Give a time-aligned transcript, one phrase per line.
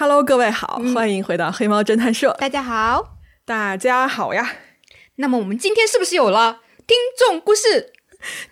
[0.00, 2.32] Hello，各位好，欢迎回到黑猫侦探社。
[2.38, 4.48] 大家好，大家好呀。
[5.16, 7.90] 那么我们今天是不是有了听众故事？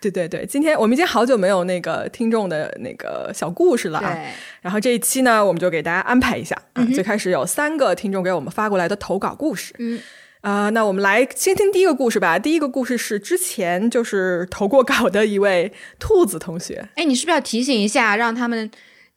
[0.01, 4.19] 对对对，今天我们已经好久没有那个听众的那个小故事了啊。
[4.61, 6.85] 然后这一期呢，我们就给大家安排一下啊。
[6.93, 9.73] 最开始有三个听众给我们发过来的投稿故事。
[9.79, 10.03] 嗯。
[10.41, 12.37] 啊，那我们来先听第一个故事吧。
[12.41, 16.89] 第一个故事是之前就是投过稿的一位兔子同学。
[16.97, 18.69] 哎，你是不是要提醒一下，让他们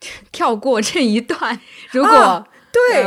[0.31, 1.59] 跳过这一段？
[1.91, 3.05] 如果对。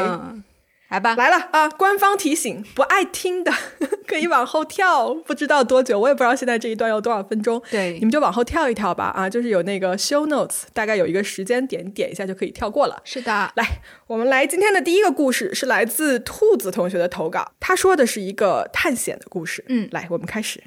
[0.90, 1.66] 来吧，来了啊！
[1.71, 3.50] 官方提醒，不爱听的
[4.07, 7.58] 可以往后跳，不知道多久，我也不知道现在这一段要多少分钟。
[7.71, 9.04] 对，你们就往后跳一跳吧。
[9.04, 13.00] 啊，就是有那个 show notes，大概有一个时间点，点一下就可以跳过了。
[13.04, 13.66] 是的，来，
[14.07, 19.64] 我们来今天的第一个故事是来自兔子同学的投稿，他说的是一个探险的故事。
[19.68, 20.63] 嗯，来，我们开始。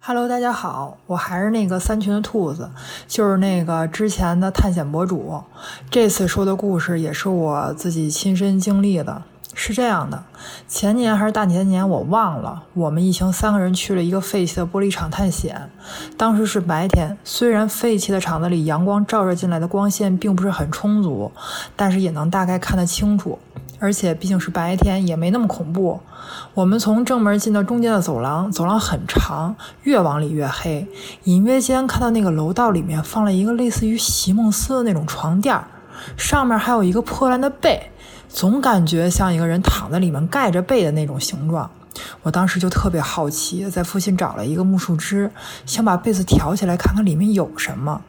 [0.00, 2.70] Hello，大家好，我还是那个三群的兔子，
[3.06, 5.42] 就是那个之前的探险博主。
[5.90, 9.22] 这次说的故事也是我自己亲身经历的。
[9.54, 10.22] 是这样的，
[10.68, 12.62] 前年还是大前年，我忘了。
[12.74, 15.68] 我们一行三个人去了一个废弃的玻璃厂探险。
[16.16, 21.32] 当时是白天，虽然废弃的厂子里阳光照射进来的光线并不是很充足，
[21.74, 23.38] 但是也能大概看得清楚。
[23.80, 26.00] 而且毕竟是白天，也没那么恐怖。
[26.54, 30.86] 我们从正门进到中间的走廊，走廊很长，越往里越黑。
[31.24, 35.60] 隐约间看到那个楼道里面放了一个类似于席梦思的那种床垫，
[36.16, 37.90] 上面还有一个破烂的被。
[38.28, 41.70] 总感觉像一个人躺在里面盖着被的那种形状，
[42.22, 45.30] 我当时就特别好奇，在附近找了一个木树枝，
[45.66, 48.00] 想把被子挑起来看看里面有什么。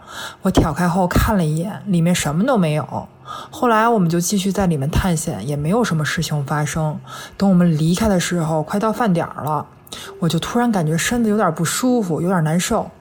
[0.41, 3.07] 我挑开后看了一眼，里面什么都没有。
[3.23, 6.99] 后来我们就继续在里面探险，也没有什么事情发生。
[7.37, 9.65] 等我们离开的时候，快到饭点了，
[10.19, 12.91] 我就突然感觉身子有点不舒服，有点难受。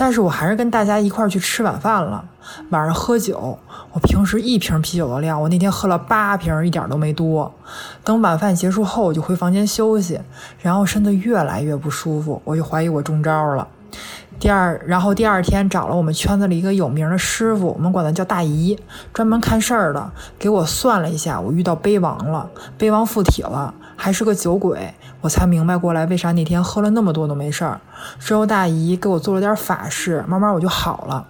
[0.00, 2.24] 但是我还是跟大家一块儿去吃晚饭了。
[2.70, 3.58] 晚上喝酒，
[3.92, 7.52] 我平时一瓶啤酒的量，我那天喝了八瓶，一点都没多。
[8.02, 10.18] 等晚饭结束后，我就回房间休息，
[10.62, 13.68] 然后身子越来越不舒服，我就怀疑我中招了。
[14.38, 18.78] 第二，然后第二天找了我们圈子里一个有名的师傅，我们管他叫大姨，
[19.12, 27.78] 专门看事儿的，给我算了一下，我遇到背王了，背王附体了，还是个酒鬼，我才明白过来为啥那天喝了那么多都没事儿。
[28.18, 31.26] 之后大姨给我做了点法事，慢慢我就好了。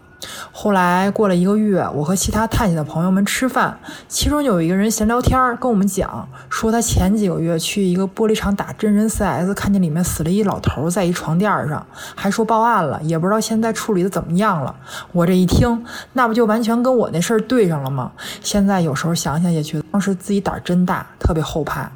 [0.53, 3.77] 后来过了一个月，我和其他探险的朋友们吃饭，
[4.07, 14.73] 其中有一个人闲聊天儿跟我们讲，说他前几个月去一个玻璃厂打真人 CS，看见里面死了一老头在一床垫上，还说报案了，也不知道现在处理的怎么样了。
[15.11, 18.13] 我这一听，那不就完全跟我那事儿对上了吗？
[18.43, 21.91] 现在有时候想想也觉得当时自己胆儿真大，特别后怕。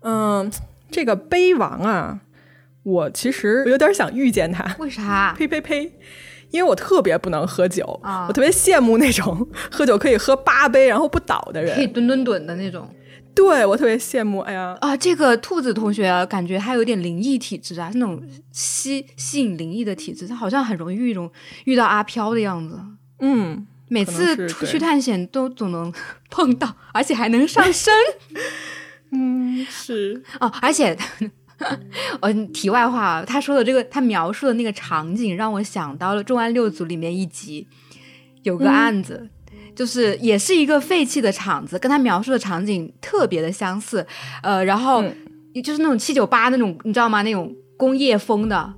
[0.00, 0.50] 嗯，
[0.90, 2.20] 这个碑王啊，
[2.82, 4.76] 我其实有点想遇见他。
[4.78, 5.34] 为啥？
[5.38, 5.92] 呸呸呸！
[6.50, 12.88] 因为我特别不能喝酒啊，我特别羡慕那种 喝酒可以喝八杯然后不倒的人，可以吨吨吨的那种。
[13.34, 14.40] 对我特别羡慕。
[14.40, 18.20] 哎呀啊，这个兔子同学感觉他有点灵异体质啊，那种
[18.50, 21.30] 吸吸引灵异的体质，他好像很容易遇种
[21.66, 22.80] 遇到阿飘的样子。
[23.20, 25.92] 嗯，每次出去探险都总能
[26.30, 27.92] 碰到，而且还能上身。
[29.12, 30.96] 嗯，是哦，而且。
[32.20, 37.66] 嗯， 题外话，他说的这个，他描述的那个场景，让我想到了《重案六组》里面一集
[38.44, 39.28] 有个案子，
[39.74, 44.06] 就是也是一个废弃的厂子，跟他描述的场景特别的相似。
[44.40, 45.02] 呃，然后
[45.64, 47.22] 就是那种七九八那种，你知道吗？
[47.22, 48.72] 那种工业风的，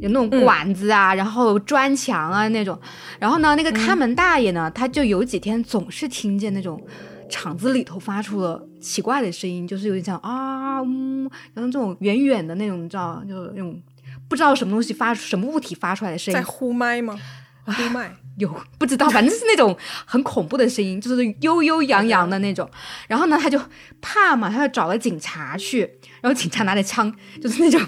[0.00, 2.78] 有那种管子啊，然后砖墙啊那种。
[3.18, 6.78] 然后呢，那个看门大爷呢，他就有几天总是听见那种。
[7.28, 13.82] 厂子里头发出了奇怪的声音，就是有点像啊，嗯，然后这种远远的那种，你知道，就是那种
[14.28, 17.18] 不知道什么东西发什么物体发出来的声音，在呼麦吗？
[17.64, 18.48] 呼麦有
[18.78, 22.70] 不知道，反正是那种很恐怖的声音，就是悠悠扬扬的那种。
[23.08, 23.60] 然后呢，他就
[24.00, 25.80] 怕嘛，他就找了警察去，
[26.20, 27.80] 然后警察拿着枪，就是那种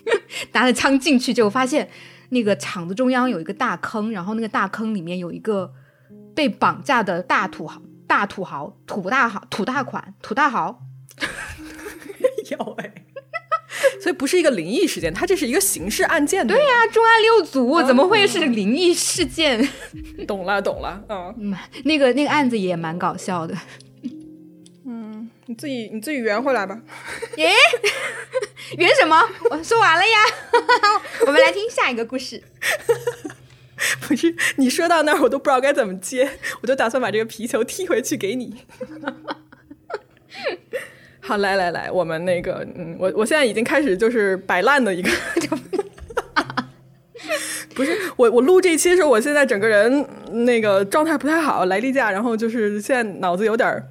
[0.52, 1.86] 拿着枪进去，就发现
[2.30, 5.70] 那个厂子中央有一个大坑，然后那个大坑里面有一个
[6.34, 7.82] 被绑架的大土豪。
[8.06, 10.80] 大土豪，土大豪，土大款，土大豪，
[12.50, 12.92] 有哎，
[14.00, 16.46] 所以不是一个灵异事件，它这是一个刑事案件。
[16.46, 19.68] 对呀，重案六组怎么会是灵异事件？
[20.26, 21.54] 懂了，懂了，嗯，
[21.84, 23.54] 那个那个案子也蛮搞笑的。
[24.86, 26.80] 嗯，你自己你自己圆回来吧。
[27.36, 27.50] 耶，
[28.78, 29.20] 圆什么？
[29.50, 30.16] 我说完了呀。
[31.26, 32.42] 我们来听下一个故事。
[34.06, 36.28] 不是你说到那儿，我都不知道该怎么接，
[36.62, 38.54] 我就打算把这个皮球踢回去给你。
[41.20, 45.10] 好，来来来，我们那个，嗯，我我现在已经开始就是摆烂的一个，
[47.74, 50.06] 不是我我录这期的时候，我现在整个人
[50.46, 53.82] 那个状态不太好，来例假，然后就是现在脑子有点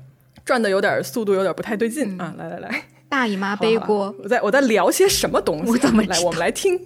[0.45, 2.33] 转的有点速度有点不太对劲啊！
[2.37, 5.71] 来来来，大姨妈背锅，我在我在聊些什么东西？
[5.71, 6.17] 我怎么来？
[6.21, 6.79] 我们来听，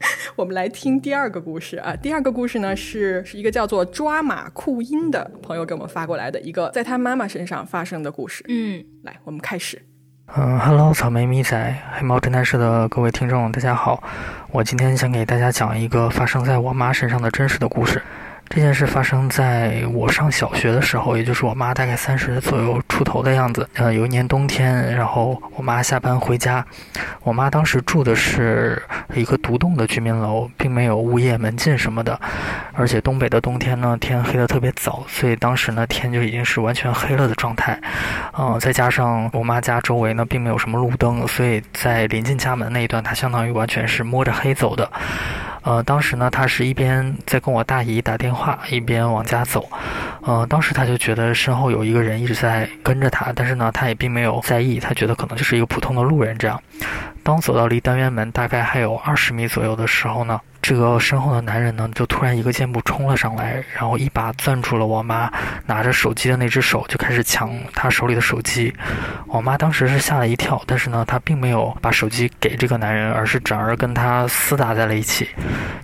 [0.36, 1.94] 我们来听第二个故事啊！
[1.96, 8.44] 第二个故事呢是是一个叫做抓马酷音的朋友给我们发过来的一个在他妈妈身上发生的故事。
[8.48, 9.80] 嗯，来，我们开始。
[10.36, 14.02] 嗯，Hello，草莓咪仔，黑猫侦探社的各位听众，大家好！
[14.52, 18.00] 我今天想给大家讲一个发生在我妈身上的真实的故事。
[18.52, 23.66] 这件事发生在我上小学的时候，也就是我妈大概三十左右出头的样子。
[23.74, 26.66] 呃，有一年冬天，然后我妈下班回家，
[27.22, 28.82] 我妈当时住的是
[29.14, 32.20] 一个独栋的居民楼，并没有物业门禁什么的。
[32.72, 37.80] 而且东北的冬天呢，天黑的特别早，所以当时呢天就已经是完全黑了的状态。
[38.36, 44.90] 嗯，再加上我妈家周围呢并没有什么路灯，所以在临近家门那一段，她相当于完全是摸着黑走的。
[45.62, 49.68] 呃，当时呢，他是一边在跟我大姨打电话，一边往家走。
[50.22, 56.60] 呃，当时他就觉得身后有一个人一直在跟着他，但是呢，他也并没有在意，他觉得可能就是一个普通的路人这样。
[57.22, 60.40] 当走到离单元门大概还有二十米左右的时候呢。
[60.62, 65.30] 这个身后的男人呢，就突然一个箭步冲了上来，然后一把攥住了我妈
[65.66, 68.72] 拿着手机的那只手，就开始抢她手里的手机。
[69.26, 75.28] 我妈当时是吓了一跳，但是呢，她并没有把手机给这个男人，而是转而跟他厮打在了一起。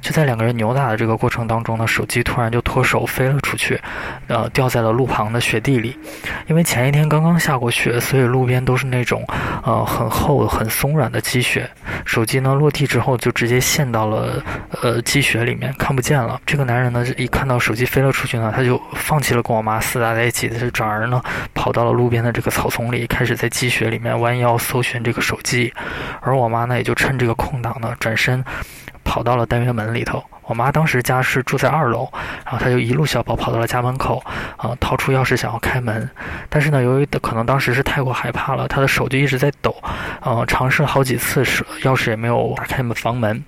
[0.02, 3.81] 就在两个人扭打的这个过程当中呢，手机突然就脱手飞了出去，
[4.28, 5.99] 呃，掉在了路旁的雪地里。
[6.46, 9.25] 因为前一天刚刚下过雪，所以路边都是那种
[9.64, 11.69] 呃很厚、很松软的积雪。
[12.05, 14.44] 手机呢落地之后就直接陷到了。
[14.83, 16.41] 呃，积雪里面看不见了。
[16.45, 21.23] 这个男人呢，一看到手机飞了出去呢，他就放弃了跟我妈厮打在一起，他转而呢，
[21.55, 25.73] 跑到了路边的这个草丛里，开始在积雪里面弯腰搜寻这个手机。
[26.21, 28.45] 而我妈呢，也就趁这个空档呢，转身
[29.05, 30.23] 跑到了单元门里头。
[30.47, 32.09] 我妈当时家是住在二楼，
[32.45, 34.23] 然后她就一路小跑跑到了家门口，
[34.57, 36.09] 啊，掏出钥匙想要开门，
[36.49, 39.75] 但是呢，由于可能当时是太过害怕了，她的手就一直在抖，
[40.21, 43.43] 呃，尝试了好几次，是钥匙也没有打开房门，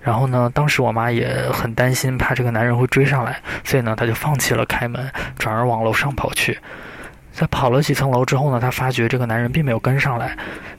[0.00, 6.58] 然后呢，当时我妈也很担心，怕这个男人会追上来，所以呢，她就放弃了开门，转而往楼上跑去。
[7.32, 10.34] 在跑了几层楼之后呢，她发觉这个男人并没有跟上来，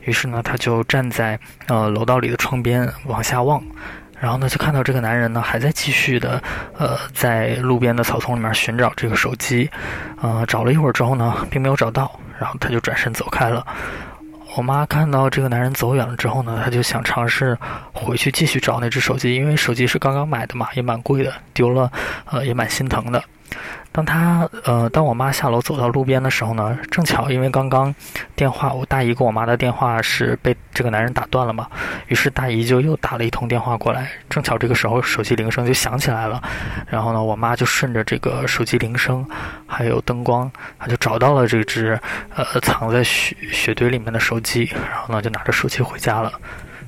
[0.06, 1.38] 于是呢，她就站在
[1.68, 3.62] 呃楼道里的窗边往下望。
[4.19, 6.42] 然后呢，就看到这个男人呢，还在继续的，
[6.78, 9.69] 呃，在路边的草丛里面寻找这个手机，
[10.22, 13.66] 呃，找了一会儿之后呢，并没有找到，然后他就转身走开了。
[14.56, 17.56] 我妈看到这个男人走远了之后呢，她就想尝试
[17.94, 21.92] 回去继续找那只手机，因为手机是刚刚买的嘛，也蛮贵的，丢了，
[22.25, 23.24] 呃，也蛮心疼的。
[23.97, 27.94] 当他呃，当我妈下楼走到路边的时候呢，正巧因为刚刚
[28.35, 31.65] 电话，我大姨跟我妈的电话是被这个男人打断了嘛，
[32.05, 36.39] 于是大姨就又打了一通电话过来，正巧这个时候手机铃声就响起来了，
[36.88, 39.27] 然后呢，我妈就顺着这个手机铃声
[39.65, 41.99] 还有灯光，她就找到了这只
[42.35, 46.31] 呃藏在雪雪堆里面的手机，然后呢就拿着手机回家了。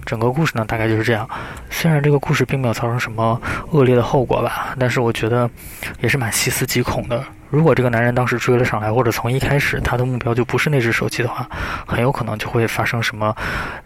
[0.09, 1.29] 整个故事呢，大概就是这样。
[1.69, 3.39] 虽然这个故事并没有造成什么
[3.69, 5.47] 恶劣的后果吧，但是我觉得
[5.99, 7.23] 也是蛮细思极恐的。
[7.51, 11.47] 如果这个男人当时追了上来，或者从一开始他的目标就不是那只手机的话，
[11.85, 13.35] 很有可能就会发生什么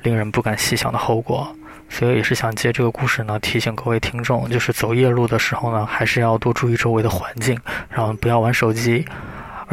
[0.01, 1.53] 令人不敢细想的后果。
[1.89, 7.59] 所以也是想借这个故事呢，提醒各位听众，就是走夜路的时候呢，还是要多注意周围的环境，
[7.89, 9.05] 然后不要玩手机。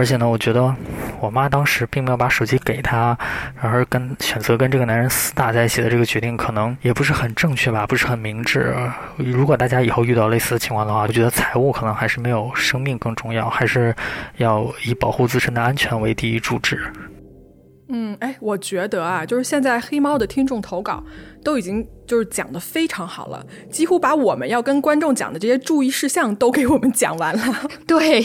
[0.00, 0.74] 而且呢，我觉得
[1.20, 3.14] 我妈当时并没有把手机给他，
[3.60, 8.74] 而跟选择跟这个男人厮打在一起的这个决定，可能也不是很正确吧，不是很明智。
[9.18, 13.94] 如果大家以后遇到类似的情况的话，我觉得财务可能还是没有生命更重要，还是
[14.38, 16.80] 要以保护自身的安全为第一主旨。
[17.90, 21.04] 嗯，哎，我觉得啊，就是现在黑猫的听众投稿
[21.42, 27.70] 都已经就是讲的非常好了，几乎把我们要跟观众讲的这些注意事项都给我们讲完了。
[27.86, 28.24] 对，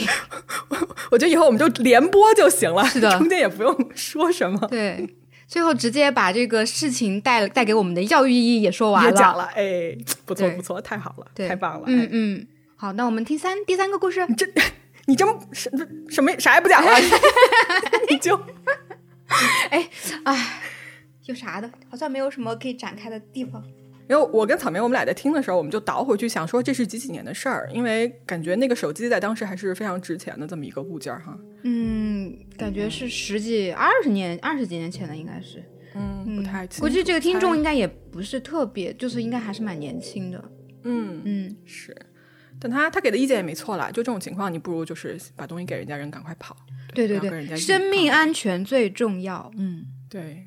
[1.10, 4.66] 我觉得以后我们就连播就行了，是的，中间也不用说什么。
[4.68, 5.08] 对，
[5.46, 9.44] 最后直接把这个事情带带给我们的教育意义也说完了，也讲了。
[9.54, 11.84] 哎，不错不错，太好了，太棒了。
[11.86, 12.46] 嗯嗯，
[12.76, 14.26] 好，那我们听三第三个故事。
[14.36, 14.46] 这
[15.06, 15.70] 你这什
[16.08, 16.90] 什么啥也不讲了，
[18.10, 18.38] 你就。
[19.70, 19.88] 哎，
[20.24, 20.60] 哎，
[21.26, 21.70] 有啥的？
[21.88, 23.62] 好像没有什么可以展开的地方。
[24.08, 31.36] 因为我跟草莓，我们俩在听的时候，我们就倒回去想说这是几几年的事儿，因为感觉那个手机在当时还是非常值钱的这么一个物件儿哈。
[31.64, 35.60] 嗯，感觉是十几、二十年、二十几年前的应该是。
[35.96, 36.64] 嗯，不太。
[36.78, 40.50] 估计这个听众应该也不是特别，就是应该还是蛮年轻的。
[40.84, 41.96] 嗯嗯，是。
[42.60, 46.56] 但他他给的意见也没错啦，就这种情况，你不如就是把东西给人家人，赶快跑。
[46.94, 49.50] 对对对，生命安全最重要。
[49.58, 50.46] 嗯，对对，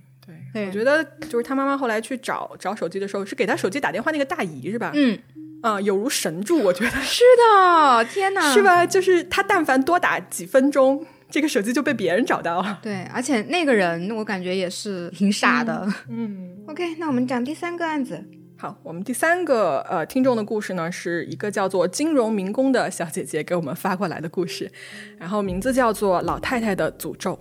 [0.53, 4.91] 我觉得就是他妈妈后来去找找手机的时候，是给他手机打电话那个大姨是吧？
[4.93, 5.17] 嗯
[5.61, 8.85] 啊，有如神助，我觉得 是的，天哪，是吧？
[8.85, 12.79] 就是他但凡多打几分钟，这个手机就被别人找到了。
[12.81, 15.85] 对，而且那个人我感觉也是挺傻的。
[16.07, 18.23] 嗯，OK，那我们讲第三个案子。
[18.57, 24.71] 好，我们第三个呃听众的故事呢，是一个叫做金融民工的小姐姐给我们发过来的故事，
[25.17, 27.33] 然后名字叫做《老太太的诅咒》。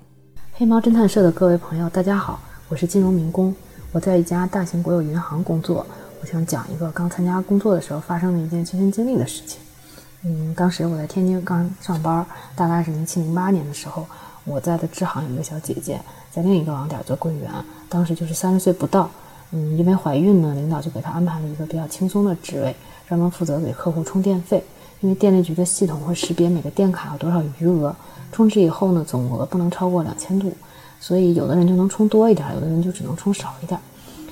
[0.53, 3.55] 黑猫侦探社的各位朋友，大家好，我是金融民工，
[3.93, 5.87] 我在一家大型国有银行工作。
[6.21, 9.59] 我想讲一个刚参加工作的时候发生的一件亲身经历的事情。
[10.23, 14.05] 嗯，当时我在天津刚上班，大概是零七零八年的时候，
[14.45, 15.99] 我在的支行有一个小姐姐，
[16.31, 17.51] 在另一个网点做柜员，
[17.89, 19.09] 当时就是三十岁不到。
[19.53, 22.77] 嗯，因为怀孕呢，领导就给她安排了一个比较轻松的职位，
[23.09, 24.63] 专门负责给客户充电费。
[25.01, 27.97] 因为电力局的系统会识别每个电卡有多少余额，
[28.31, 30.53] 充值以后呢，总额不能超过两千度，
[31.01, 33.79] 所以有的人就能充多一点，有的人就只能充少一点。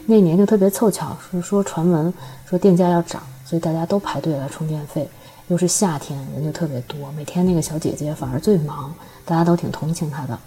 [0.06, 2.12] 那年就特别凑巧，是说传闻
[2.44, 5.08] 说电价要涨，所以大家都排队来充电费。
[5.49, 8.92] 又是夏天，人就特别多，每天那个小姐姐反而最忙，
[9.25, 10.38] 大家都挺同情她的。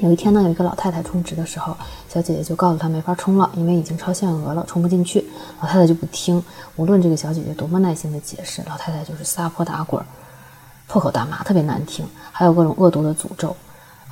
[0.00, 1.76] 有一天呢，有一个老太太充值的时候，
[2.08, 5.24] 小姐姐就告诉她没法充了，因为已经超限额了，充不进去。
[5.60, 6.42] 老太太就不听，
[6.76, 10.02] 无论这个小姐姐多么耐心的解释，老太太就是撒泼打滚，
[10.88, 13.54] 破口大骂，特别难听，还有各种恶毒的诅咒。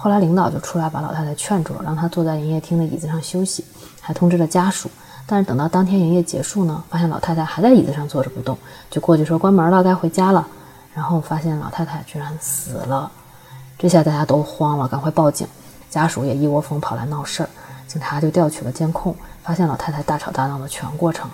[0.01, 3.65] 后来领导就出来把老太太劝住了，让她坐在营业厅的椅子上休息，
[4.01, 4.89] 还通知了家属。
[5.27, 8.57] 但是等到当天营业结束呢，发现老太太还在椅子上坐着不动，
[8.89, 10.47] 就过去说关门了，该回家了。
[10.95, 13.11] 然后发现老太太居然死了，
[13.77, 15.47] 这下大家都慌了，赶快报警。
[15.91, 17.49] 家属也一窝蜂跑来闹事儿，
[17.87, 21.29] 警察就调取了监控，发现老太太大吵大闹的全过程。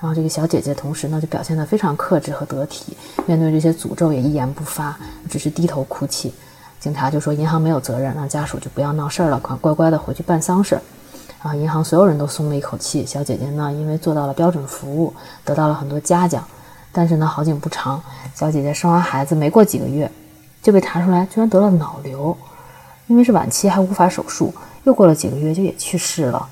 [0.00, 2.96] 然后这个小姐姐同时呢就表现得非常克制和得体，
[3.26, 4.96] 面对这些诅咒也一言不发，
[5.28, 6.32] 只是低头哭泣。
[6.78, 10.80] 警察就说银行没有责任，让家属就不要闹事儿了，快乖乖的回去办丧事。
[11.42, 13.04] 然后银行所有人都松了一口气。
[13.06, 15.12] 小姐姐呢因为做到了标准服务，
[15.44, 16.44] 得到了很多嘉奖。
[16.92, 18.02] 但是呢好景不长，
[18.34, 20.10] 小姐姐生完孩子没过几个月，
[20.62, 22.36] 就被查出来居然得了脑瘤。
[23.06, 24.52] 因为是晚期，还无法手术，
[24.84, 26.48] 又过了几个月就也去世了。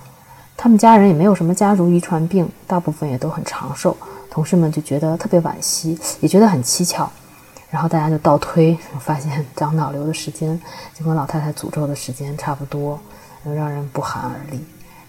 [0.57, 3.97] 他们家人也没有什么家族遗传病，大部分也都很长寿。
[4.31, 7.11] 同事们就觉得特别惋惜，也觉得很蹊跷。
[7.75, 10.59] 然后大家就倒推，发现长脑瘤的时间
[10.95, 12.97] 就跟老太太诅咒的时间差不多，
[13.43, 14.61] 让人不寒而栗。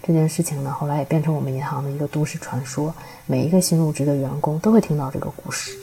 [0.02, 2.92] 这件事情呢，后来也变成我们银行的一个都市传说，
[3.24, 5.78] 每一个新入职的员工都会听到这个故事。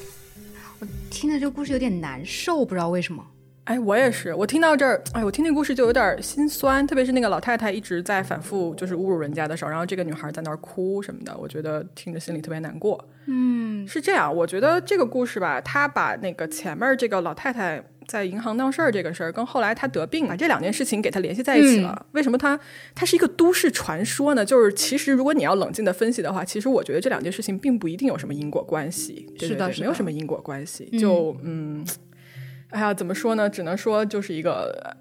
[0.80, 3.24] 我听着这个故事有点难受，不知道为什么。
[3.66, 4.34] 哎，我也是。
[4.34, 13.08] 我听到这儿，哎，我听那故事就有点心酸，特别是那个老太太一直在反复就是侮辱人家的时候，然后这个女孩在那儿哭什么的，我觉得听着心里特别难过。
[13.28, 14.36] 嗯，是这样。
[14.36, 22.06] 我觉得这个故事吧，他把那个前面这个老太太在银行闹事儿这个事儿，跟后来她得病把这两件事情给她联系在一起了。
[22.12, 22.60] 为什么它
[22.94, 24.44] 它是一个都市传说呢？
[24.44, 29.26] 就是其实如果你要冷静的分析的话，其实我觉得这两件事情并不一定有什么因果关系。
[29.40, 30.84] 是的，没有什么因果关系。
[31.00, 31.86] 就嗯。
[32.74, 33.48] 哎呀，怎么说呢？
[33.48, 34.98] 只能说就是一个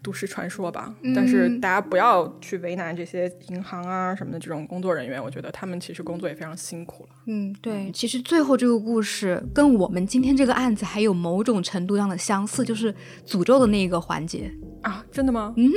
[0.00, 0.94] 都市传说吧。
[1.12, 7.08] 但是大家不要去为难这些银行啊什么的这种工作人员，我觉得他们其实工作也非常辛苦了。
[7.26, 7.90] 嗯，对。
[7.90, 12.94] 其实最后这个故事跟我们今天这个案子还有某种程度上的相似，就是
[13.26, 14.48] 诅咒的那一个环节
[14.82, 15.52] 啊，真的吗？
[15.56, 15.68] 嗯，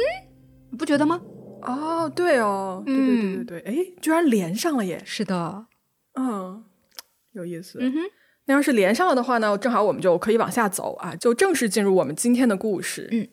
[0.69, 1.19] 你不觉得吗？
[1.63, 5.01] 哦，对哦，对对对对对，哎，居然连上了耶！
[5.03, 5.65] 是的，
[6.13, 6.63] 嗯，
[7.31, 7.79] 有意思。
[7.81, 7.99] 嗯哼。
[8.49, 9.55] 那要是连上了的话呢？
[9.59, 13.07] 正好我们就可以往下走啊，就正式进入我们今天的故事。
[13.11, 13.27] 嗯，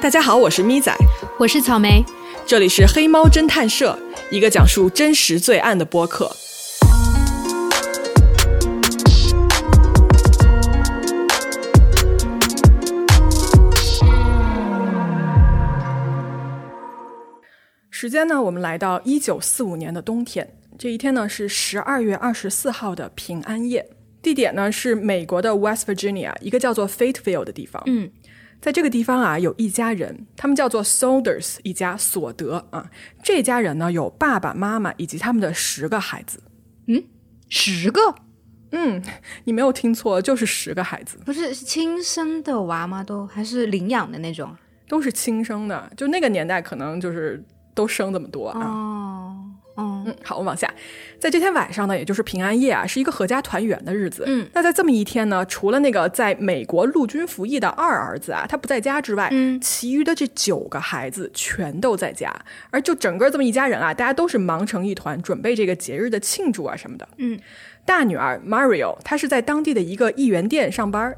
[0.00, 0.94] 大家好，我是咪仔，
[1.36, 2.04] 我是草莓，
[2.46, 3.98] 这里是黑猫侦探社，
[4.30, 6.30] 一个讲述真实罪案的播客。
[17.90, 18.40] 时间呢？
[18.40, 20.48] 我们来到一九四五年的冬天。
[20.78, 23.90] 这一天呢是十二月二十四号的平安夜。
[24.22, 27.82] 地点呢是美国的 West Virginia，一个叫做 Fayetteville 的地方。
[27.86, 28.08] 嗯，
[28.60, 32.88] 在这个地方啊，有一家人，他们叫做 Solders 一家索德啊。
[33.24, 36.40] 这家人呢有爸爸妈妈以及他们的十个孩子。
[36.86, 37.02] 嗯，
[37.48, 38.14] 十个？
[38.70, 39.02] 嗯，
[39.44, 41.18] 你没有听错，就是十个孩子。
[41.24, 43.02] 不是亲生的娃吗？
[43.02, 44.56] 都还是领养的那种？
[44.88, 45.90] 都是亲生的。
[45.96, 47.44] 就那个年代，可能就是。
[47.74, 48.58] 都生这么多啊！
[48.60, 50.68] 哦，嗯，好，我们往下，
[51.20, 54.24] 在这天晚上呢，也就是平安夜啊，是一个阖家团圆的日子。
[54.26, 62.34] 嗯，那在这么一天呢，除了那个在美国陆军服役的二儿子啊，他不在家之外，嗯，其余的这九个孩子全都在家，
[62.70, 67.08] 而就整个这么一家人啊，大家都是忙成一团，准备这个节日的庆祝啊什么的。
[67.18, 67.38] 嗯，
[67.86, 71.14] 大女儿 Mario，她是在当地的一个一元店上班。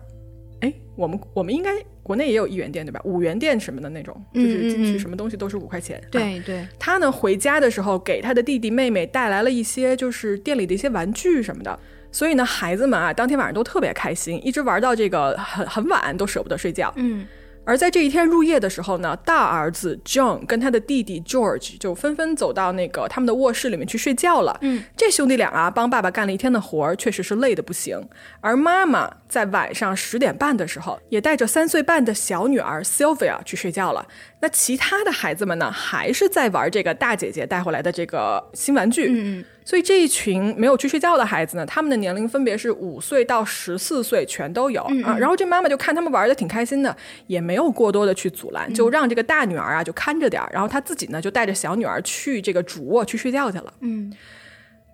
[0.60, 1.72] 哎，我们我们应该。
[2.02, 3.00] 国内也有一元店对吧？
[3.04, 6.02] 五元店什么的那种，就是进去什么东西都是五块钱。
[6.10, 6.66] 对对。
[6.78, 11.78] 他呢回家的时候，给他的弟弟妹妹带来了一些就是店里的一些玩具什么的。
[12.12, 16.92] 所以呢，孩子们啊，当天晚上都特别开心，一直玩到这个很很晚，都舍不得睡觉。
[16.96, 17.24] 嗯，
[17.70, 24.58] 而在这一天入夜的时候呢，大儿子 John 跟他的弟弟 George 就纷纷走到那个他们的卧室里面去睡觉了。
[24.62, 28.08] 嗯，这兄弟俩啊，帮爸爸干了一天的活儿，确实是累得不行。
[28.40, 34.04] 而妈妈在晚上十点半的时候，也带着三岁半的小女儿 Sylvia 去睡觉了。
[34.42, 39.06] 那其他的孩子们呢，还是在玩这个大姐姐带回来的这个新玩具。
[39.08, 45.14] 嗯嗯，所以这一群没有去睡觉的孩子呢，他们的年龄分别是五岁到十四岁，全都有啊。
[45.18, 53.74] 然后这妈妈就看他们玩的挺开心的，也没有过多的去阻拦，就让这个大女儿啊就看着点儿，然后她自己呢就带着小女儿去这个主卧去睡觉去了。
[53.80, 54.10] 嗯，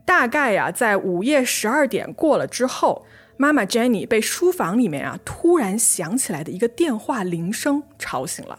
[0.05, 8.59] 大概呀、在午夜十二点过了之后，妈妈 Jenny 被书房里面啊突然响起来的一个电话铃声吵醒了。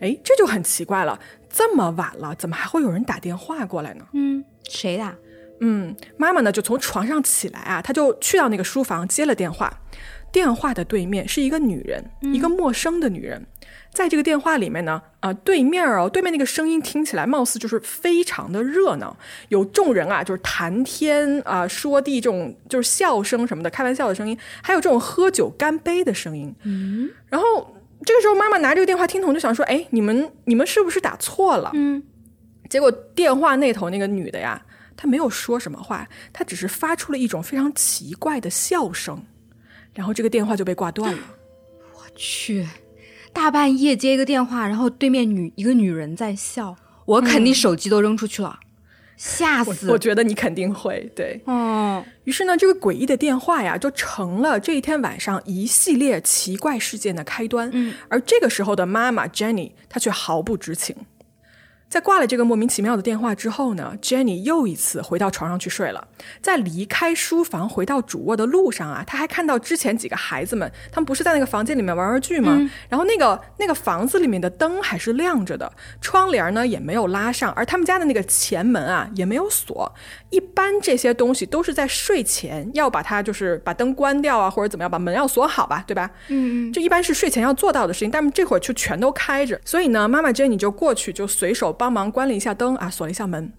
[0.00, 1.18] 哎，这就很奇怪了，
[1.50, 4.06] 这么晚了，怎么还会有人打电话过来呢？
[4.12, 5.14] 嗯，谁的？
[5.60, 9.72] 嗯，妈妈呢就从床上起来啊，她就去到那个书房接了电话。
[10.32, 13.46] 电话的对面是一个女人，一个陌生的女人。
[13.90, 19.16] 在这个电话里面呢，啊、对面哦，对面那个声音听起来貌似就是非常的热闹，
[19.48, 26.54] 有众人啊，就是谈天啊、说地这种就是笑声什么的，开玩笑的声音，还有这种喝酒干杯的声音。
[26.64, 27.74] 嗯，然后
[28.06, 31.72] 这个时候妈妈拿这个电话听筒就想说，哎，你们你们是不是打错了？
[31.74, 32.00] 嗯，
[32.70, 34.64] 结果电话那头那个女的呀，
[34.96, 39.24] 她没有说什么话，她只是发出了一种非常奇怪的笑声，
[39.92, 41.18] 然后这个电话就被挂断了。
[41.94, 42.68] 我去，
[43.32, 48.60] 大半夜接一个电话，然后对面女一个女人在笑，我肯定手机都扔出去了，
[49.16, 49.90] 吓死！
[49.90, 57.70] 我觉得你肯定会对哦，于是呢，这个诡异的电话呀，就成了这一天晚上一系列奇怪事件的开端。
[57.72, 60.94] 嗯，而这个时候的妈妈 Jenny，她却毫不知情。
[61.88, 66.08] 在挂了这个莫名其妙的电话之后呢，Jenny 又一次回到床上去睡了。
[66.42, 72.58] 在离开书房回到主卧的路上啊，她还看到之前几个孩子们，他们不是在那个房间里面玩玩具吗？
[72.88, 79.94] 然后那个那个房子里面的灯还是亮着的，窗帘呢也没有拉上，而他们家的那个前门啊也没有锁。
[80.30, 86.10] 一般这些东西都是在睡前要把它就是把灯关掉啊，或者怎么样，把门要锁好吧，对吧？
[86.28, 93.52] 嗯嗯，这一般是睡前要做到的事情，但是这会儿就全都开着，所以呢，妈妈 Jenny 就过去就随手帮忙关了一下灯啊，锁了一下门。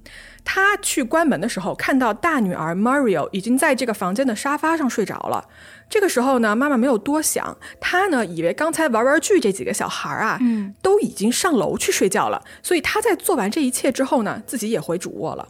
[0.43, 5.47] 他去关门的时候，看到大女儿 Mario 已经在这个房间的沙发上睡着了。
[5.89, 15.47] 这个时候呢，妈妈没有多想，她呢以为刚才玩玩具这几个小孩啊，嗯，都已经上楼去睡觉了，所以她在做完这一切之后呢，自己也回主卧了。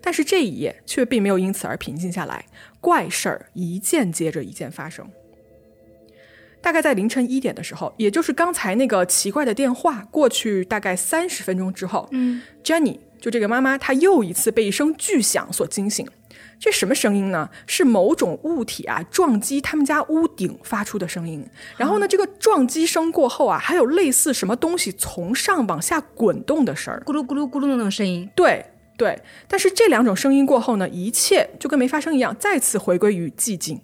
[0.00, 2.44] 但是这一夜却并没有因此而平静下来，
[2.80, 5.08] 怪事儿一件接着一件发生。
[6.64, 16.08] 大概在凌晨一点的时候，也就是刚才那个奇怪的电话过去大概三十分钟之后，嗯，Jenny 就这个妈妈，她又一次被一声巨响所惊醒。
[16.58, 17.50] 这什么声音呢？
[17.66, 21.46] 是某种物体啊撞击他们家屋顶发出的声音。
[21.76, 27.02] 然后呢，这个撞击声过后啊，还有类似什么东西从上往下滚动的声儿。
[27.04, 28.26] 咕噜咕噜咕噜的那种声音。
[28.34, 28.64] 对
[28.96, 33.78] 对，但是这两种声音过后呢，一切就跟没发生一样，再次回归于寂静。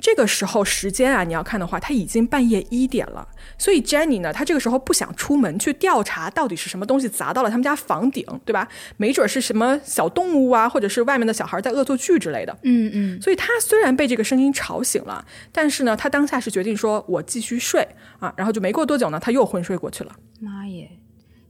[0.00, 3.26] 这个时候时间啊，你要看的话，他已经半夜一点了，
[3.58, 8.68] 所以 Jenny 呢，她这个时候不想出门去调查到底是什么东西砸到了他们家房顶，对吧？
[8.96, 12.56] 没准是什么小动物啊，或者是外面的小孩在恶作剧之类的。
[12.62, 17.86] 嗯嗯，所以他虽然被这个声音吵醒了，但是呢，他当下是决定说我继续睡
[18.18, 20.14] 啊，然后就没过多久呢，他又昏睡过去了。
[20.40, 20.90] 妈耶！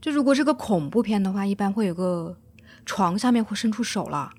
[0.01, 2.37] 这如果是个恐怖片的话，一般会有个
[2.85, 4.31] 床下面会伸出手了，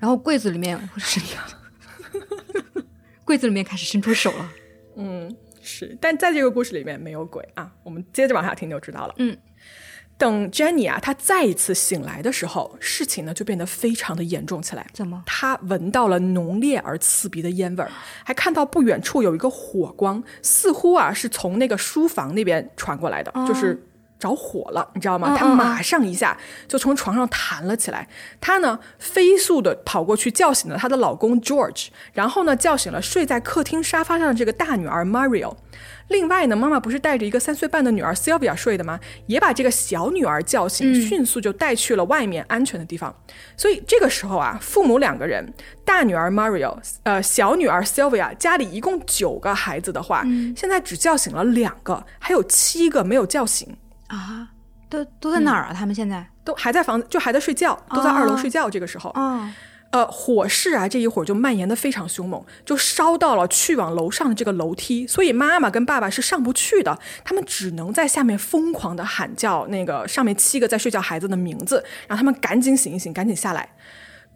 [0.00, 1.22] 然后柜子里面会伸，
[3.26, 4.52] 柜子里面开始伸出手了。
[4.96, 7.70] 嗯，是，但在这个故事里面没有鬼啊。
[7.82, 9.14] 我们接着往下听就知道了。
[9.18, 9.36] 嗯，
[10.16, 14.86] 等 Jenny 啊，她再一次醒来的时候，事情呢就变得非常的严重起来。
[14.94, 15.22] 怎么？
[15.26, 17.90] 她闻到了浓烈而刺鼻的烟味儿，
[18.24, 23.82] 还看到不远处有一个火光，似乎啊是从那个书房那边传过来的，就是。
[24.18, 25.36] 着火了，你知道吗？
[25.36, 28.08] 她马上一下就从床上弹了起来。
[28.40, 35.54] 她呢，飞速的跑过去叫醒了她的老公 George，然后呢，叫醒了睡在客厅沙发上的这个大女儿 Mario。
[36.08, 38.98] 另外呢，妈妈不是带着一个三岁半的女儿 Sylvia 睡的吗？
[39.26, 43.14] 也把这个小女儿叫醒，迅速就带去了外面安全的地方。
[43.56, 45.52] 所以这个时候啊，父母两个人，
[45.84, 50.24] 大女儿 Mario，呃，小女儿 Sylvia，家里一共九个孩子的话，
[50.56, 53.76] 现在只叫醒了两个，还有七个没有叫醒。
[54.08, 54.48] 啊，
[54.88, 55.72] 都都在哪儿啊？
[55.72, 56.26] 他们现在？
[56.44, 58.70] 都还在房子，就还在睡觉，都在二楼睡觉。
[58.70, 59.48] 这个时候，哦，
[59.90, 73.68] 呃，火势啊，这一会儿就蔓延的非常凶猛，就烧到了去往楼上的这个楼梯，所以妈妈跟爸爸是上不去的，他们只能在下面疯狂的喊叫那个上面七个在睡觉孩子的名字，让他们赶紧醒一醒，赶紧下来。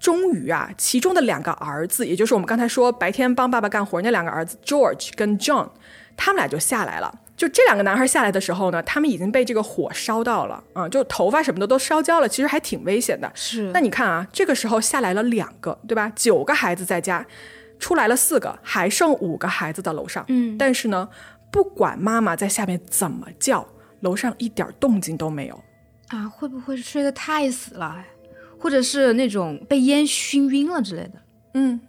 [0.00, 5.68] 终于啊，其中的两个儿子，也就是我们刚才说白天帮爸爸干活那两个儿子 George 跟 John，
[6.16, 7.20] 他们俩就下来了。
[7.40, 13.33] 就这两个男孩下来的时候呢，他们已经被这个火烧到了啊、就头发什么的都烧焦了，其实还挺危险的。
[13.35, 16.12] 是那你看啊，这个时候下来了两个，对吧？
[16.14, 17.26] 九个孩子在家，
[17.79, 20.22] 出来了四个，还剩五个孩子在楼上。
[20.29, 21.09] 嗯但是呢，
[21.50, 23.66] 不管妈妈在下面怎么叫，
[24.00, 25.59] 楼上一点动静都没有。
[26.09, 28.05] 啊，会不会是睡得太死了，
[28.59, 31.12] 或者是那种被烟熏晕了之类的？
[31.55, 31.81] 嗯，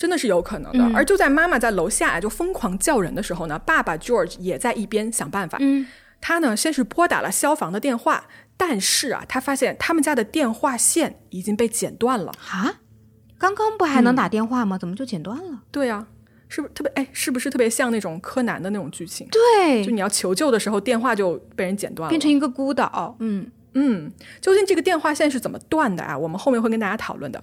[0.00, 0.82] 真的是有可能的。
[0.82, 5.58] 嗯而就在妈妈在楼下就疯狂叫人的时候呢，爸爸 George 也在一边想办法。
[5.60, 5.86] 嗯，
[6.22, 8.24] 他呢先是拨打了消防的电话，
[8.56, 12.32] 但是啊，他发现他们家的电话线已经被剪断了。
[12.50, 12.80] 啊，
[13.36, 14.78] 刚刚不还能打电话吗？
[14.78, 15.60] 怎么就剪断了？
[15.70, 16.06] 对啊，
[16.48, 17.06] 是不是特别哎？
[17.12, 19.28] 是不是特别像那种柯南的那种剧情？
[19.30, 23.14] 对就，你要求救的时候，电话就被人剪断了，变成一个孤岛。
[23.20, 24.10] 嗯嗯，
[24.40, 26.16] 究竟这个电话线是怎么断的啊？
[26.16, 27.42] 我们后面会跟大家讨论的。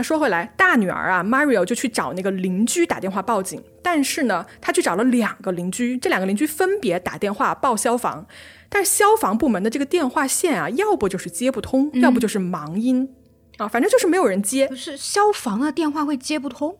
[0.00, 8.26] 那说回来，大女儿啊，Mario 就去找那个邻居打电话报警，但是呢，他去找了两个邻居，这两个邻居分别打电话报消防，
[8.70, 13.10] 但是消防部门的这个电话线啊，要不就是接不通，要不就是忙音。
[13.58, 14.66] 啊，反正就是没有人接。
[14.68, 14.74] 不。
[14.74, 16.74] 是消防的电话会接不通，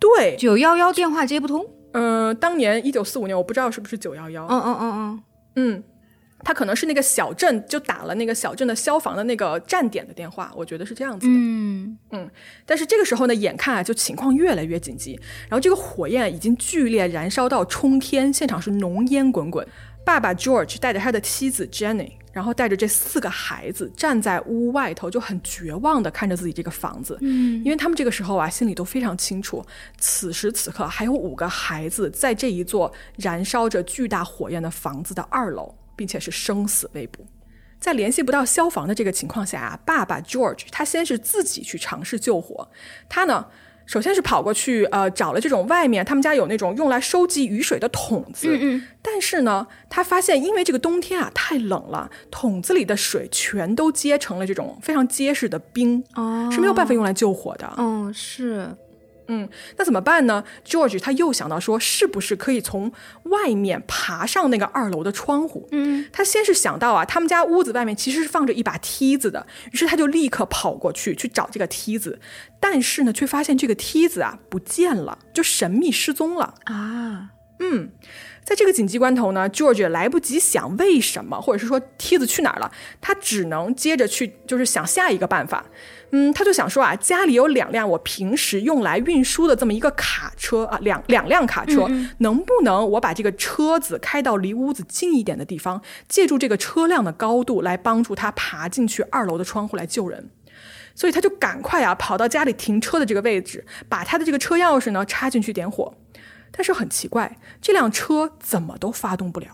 [0.00, 1.64] 对，九幺幺电话接不通。
[1.92, 5.22] 呃，当年一九四五年，我不知道是不是九幺幺，嗯嗯嗯嗯，
[5.54, 5.84] 嗯，
[6.44, 11.32] 他可能是那个小镇就打了那个小镇的消防的那个站点的电话，我觉得是这样子的。
[11.32, 12.30] 嗯嗯，
[12.66, 19.66] 但是这个时候呢，眼看啊，就情况越来越紧急，然后这个火焰已经剧烈燃烧到冲天，现场是浓烟滚滚。
[20.04, 27.16] 爸爸 George 带着他的妻子 Jenny，然后带着这四个孩子站在屋外头，就很绝望的看着自己这个房子。
[27.22, 29.64] 嗯，因为他们这个时候啊，心里都非常清楚，
[29.96, 37.26] 此时此刻还有五个孩子在这一座燃烧着巨大火焰的房子的二楼，并且是生死未卜。
[37.78, 42.68] 在联系不到消防的这个情况下啊，爸爸 George 他先是自己去尝试救火，
[43.08, 43.46] 他呢。
[43.86, 57.70] 首先是跑过去，呃，找了这种外面他们家有那种用来收集雨水的桶子，嗯但是呢，他发现因为这个冬天啊太冷了，桶子里的水全都结成了这种非常结实的冰，哦，是没有办法用来救火的。
[57.76, 58.74] 嗯，是，
[59.28, 62.92] 嗯，那怎么办呢？George 他又想到说，是不是可以从
[63.24, 65.68] 外面爬上那个二楼的窗户？
[65.72, 72.20] 嗯，他先是想到啊，他们家屋子外面其实是放着一把梯子的，于是他就立刻跑过去去找这个梯子，
[72.60, 76.54] 但是呢，却发现这个梯子啊不见了，就神秘失踪了。
[76.64, 77.92] 啊，嗯，
[78.44, 85.64] 在这个紧急关头呢，George 也来不及想为什么，或者是说梯子去哪儿了，他只能接着去，就是想下一个办法。
[86.16, 100.30] 嗯，他就想说啊，家里有两辆我平时用来运输的这么一个卡车啊，两两辆卡车，能不能我把这个车子开到离屋子近一点的地方，借助这个车辆的高度来帮助他爬进去二楼的窗户来救人？
[100.94, 105.92] 所以他就赶快啊跑到家里停车的这个位置，把他的这个车钥匙呢插进去点火。
[106.52, 109.48] 但是很奇怪，这辆车怎么都发动不了。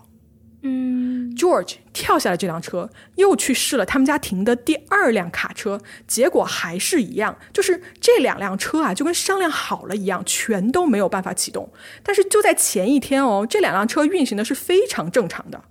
[0.62, 11.72] 嗯，George 跳下了这辆车，又去试了他们家停的第二辆卡车，结果还是一样，就是这两辆车啊，就跟商量好了一样，全都没有办法启动。
[12.02, 15.62] 但是就在前一天哦，这两辆车运行的是非常正常的。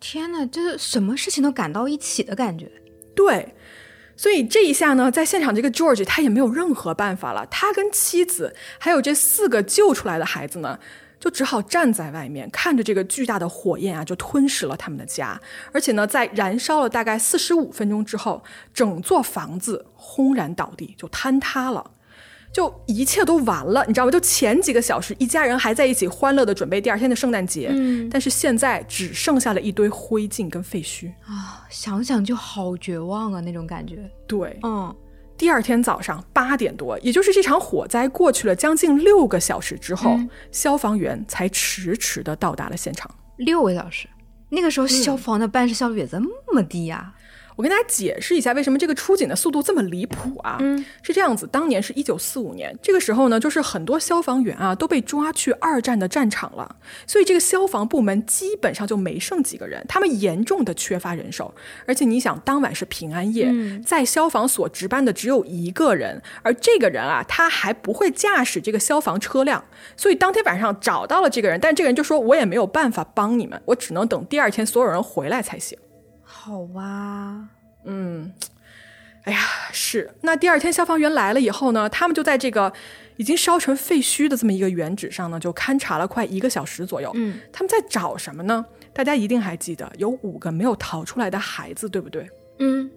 [0.00, 2.68] 天哪，这什么事情都赶到一起的感觉。
[3.14, 3.54] 对，
[4.16, 10.80] 所以这一下呢，在现场这个 George 他也没有任何办法了，他跟妻子还有这四个救出来的孩子呢。
[11.22, 15.40] 就只好站在外面看着这个巨大的火焰啊，就吞噬了他们的家。
[15.72, 18.42] 而且呢，在燃烧了大概四十五分钟之后，
[18.74, 21.92] 整座房子轰然倒地，就坍塌了。
[22.52, 24.10] 就一切都完了，你知道吗？
[24.10, 31.64] 就前几个小时，一家人还在一起欢乐的准备第二天的圣诞节，嗯但是现在只剩下了一堆灰烬跟废墟啊。
[31.70, 34.10] 想想就好绝望啊，那种感觉。
[34.26, 34.94] 对，嗯，
[35.42, 40.16] 第二天早上八点多，也就是这场火灾过去了将近六个小时之后，
[40.52, 43.12] 消防员才迟迟的到达了现场。
[43.38, 44.06] 六个小时，
[44.50, 46.20] 那个时候消防的办事效率也这
[46.54, 47.12] 么低呀、
[47.62, 50.56] 我跟大家解释一下，为什么这个出警的速度这么离谱啊？
[50.58, 56.74] 嗯，是这样子，当年是一九四五年，这个时候呢，就是很多消防员啊都被抓去二战的战场了，
[57.06, 61.54] 所以这个消防部门基本上就没剩几个人，他们严重的缺乏人手。
[61.86, 63.48] 而且你想，当晚是平安夜，
[63.86, 69.64] 在消防所值班的只有一个人，而这个人啊，他还不会驾驶这个消防车辆，
[69.96, 75.78] 所以当天晚上找到了这个人，但这个人就说：“我也没有办法帮你们，我只能等第二天所有人回来才行。”
[76.44, 77.38] 好哇，
[77.84, 78.32] 嗯，
[79.22, 79.38] 哎呀，
[79.70, 80.12] 是。
[80.22, 82.72] 那第二天消防员来了以后呢，他们就在这个
[83.16, 87.12] 已经烧成废墟的这么一个原址上呢，就勘察了快一个小时左右。
[87.14, 88.66] 嗯，他们在找什么呢？
[88.92, 92.28] 大家一定还记得有五个没有逃出来的孩子，对不对？
[92.58, 92.90] 嗯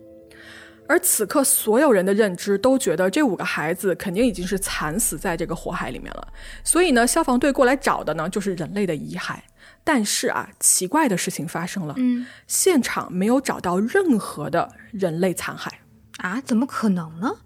[0.88, 6.28] 而此刻，所有人的认知都觉得这五个孩子肯定已经是惨死在这个火海里面了。
[6.64, 9.36] 所以呢，消防队过来找的呢，就是人类的遗骸。
[9.86, 15.70] 但是啊，奇怪的事情发生了，嗯，现场没有找到任何的人类残骸。
[16.18, 17.38] 啊，怎么可能呢？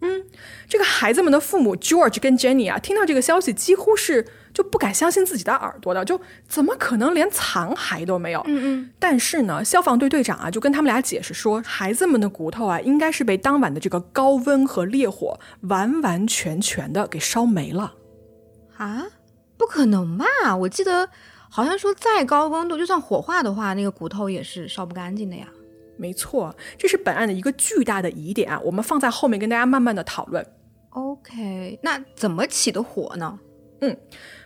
[0.00, 0.24] 嗯
[0.68, 8.40] 这个孩子们的父母 George 跟 Jenny 啊，听到这个消息，几乎是就不敢相信自己的耳朵的，就怎么可能连残骸都没有？
[8.46, 17.94] 嗯嗯，但是呢，消防队队长啊，就跟他们俩解释说，孩子们的骨头啊，应该是被当晚的这个高温和烈火完完全全的给烧没了。
[18.76, 19.04] 啊，
[19.56, 20.24] 不可能吧？
[20.60, 21.08] 我记得
[21.50, 25.48] 好像说再高温度，就算火化的话，那个骨头也是烧不干净的呀。
[25.96, 30.46] 没错，这是本案的一个巨大的疑点啊，我们放在后面跟大家慢慢的讨论。
[30.90, 33.38] OK，那怎么起的火呢？
[33.80, 33.96] 嗯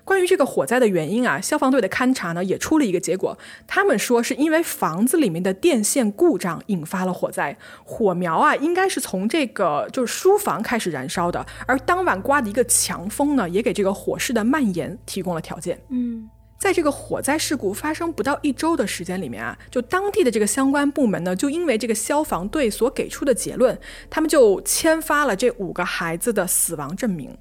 [0.05, 15.81] 关于这个火灾的原因啊，消防队的勘查呢也出了一个结果，他们说是因为房子里面的电线故障引发了火灾，火苗啊应该是从这个就是书房开始燃烧的，而当晚刮的一个强风呢，也给这个火势的蔓延提供了条件。
[15.89, 16.29] 嗯，
[16.63, 23.77] 在这个火灾事故发生不到一周的时间里面啊，就当地的这个相关部门呢，就因为这个消防队所给出的结论，
[24.09, 27.37] 他们就签发了这五个孩子的死亡证明。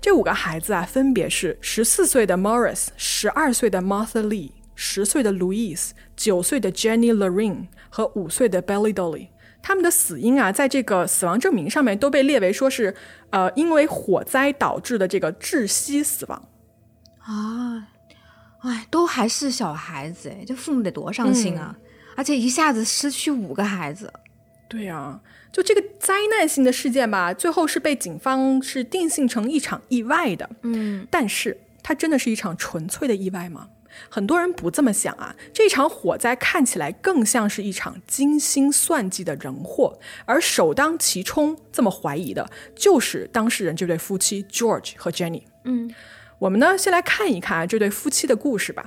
[0.00, 9.30] 这五个孩子啊，分别是十四岁的 Morris、十二岁的 Martha Lee、十岁的 Louise、九岁的 Jenny Lorraine 和五岁的 Belly Dolly。
[9.60, 12.94] 他们的死因啊，在这个死亡证明上面都被列为说是，
[13.30, 16.48] 呃，因为火灾导致的这个窒息死亡。
[17.18, 17.88] 啊，
[18.60, 21.76] 哎，都还是小孩子哎，这父母得多伤心啊！
[22.16, 24.12] 而且一下子失去五个孩子，
[24.68, 25.18] 对呀、
[25.50, 30.48] 就这个灾难性的事件吧，最后是被警方是定性成一场意外的。
[30.62, 33.68] 嗯，但是它真的是一场纯粹的意外吗？
[34.08, 45.42] 很多人不这么想啊，这场火灾看起来更像是一场精心算计的人祸，而首当其冲这么怀疑的，就是当事人这对夫妻 George 和 Jenny。
[45.64, 45.92] 嗯，
[46.40, 48.84] 我们呢先来看一看这对夫妻的故事吧。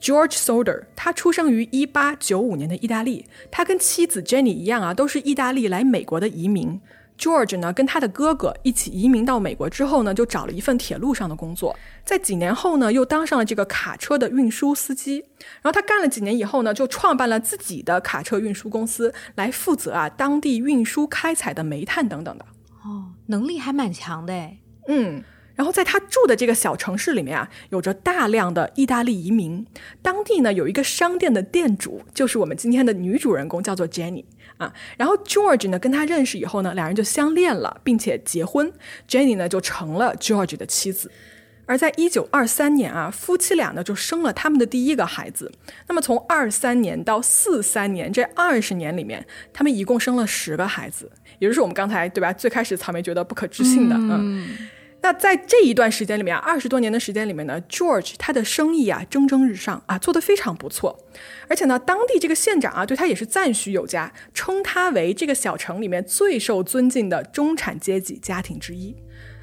[0.00, 6.78] George Soder，他出生于一八九五年的意大利，他跟妻子 Jenny 一样啊，都是意大利来美国的移民。
[7.16, 15.24] George 呢，跟他的哥哥一起移民到美国之后呢，就找了一份铁路上的工作，在几年后呢，又当上了这个卡车的运输司机。
[15.62, 22.44] 然后他干了几年以后呢，就创办了自己的卡车运输公司，来负责啊当地运输开采的煤炭等等的。
[22.82, 24.58] 哦，能力还蛮强的哎。
[24.88, 25.22] 嗯，
[25.54, 29.64] 然后在他住的这个小城市里面啊，有着大量的意大利移民。
[30.02, 34.24] 当地呢有一个商店的店主，就是我们今天的女主人公，叫做 Jenny
[34.56, 34.74] 啊。
[34.96, 38.72] 然后 George 呢跟他认识以后呢，两人就相恋了，并且结婚。
[39.08, 41.10] Jenny 呢就成了 George 的妻子。
[41.66, 45.50] 而在一九二三年啊，夫妻俩呢就生了他们的第一个孩子。
[45.86, 52.32] 那么从二三年到四三年这二十年里面，他们一共生了十个孩子，也就是我们刚才对吧？
[52.32, 54.48] 最开始草莓觉得不可置信的，嗯。
[55.04, 60.98] 那在这一段时间里面啊，二十多年的时间里面呢，George 他的生意啊蒸蒸日上啊，做得非常不错。
[61.46, 68.96] 而且呢，当地这个县长啊对他也是赞许有加，称他为这个小城里面最受尊敬的中产阶级家庭之一。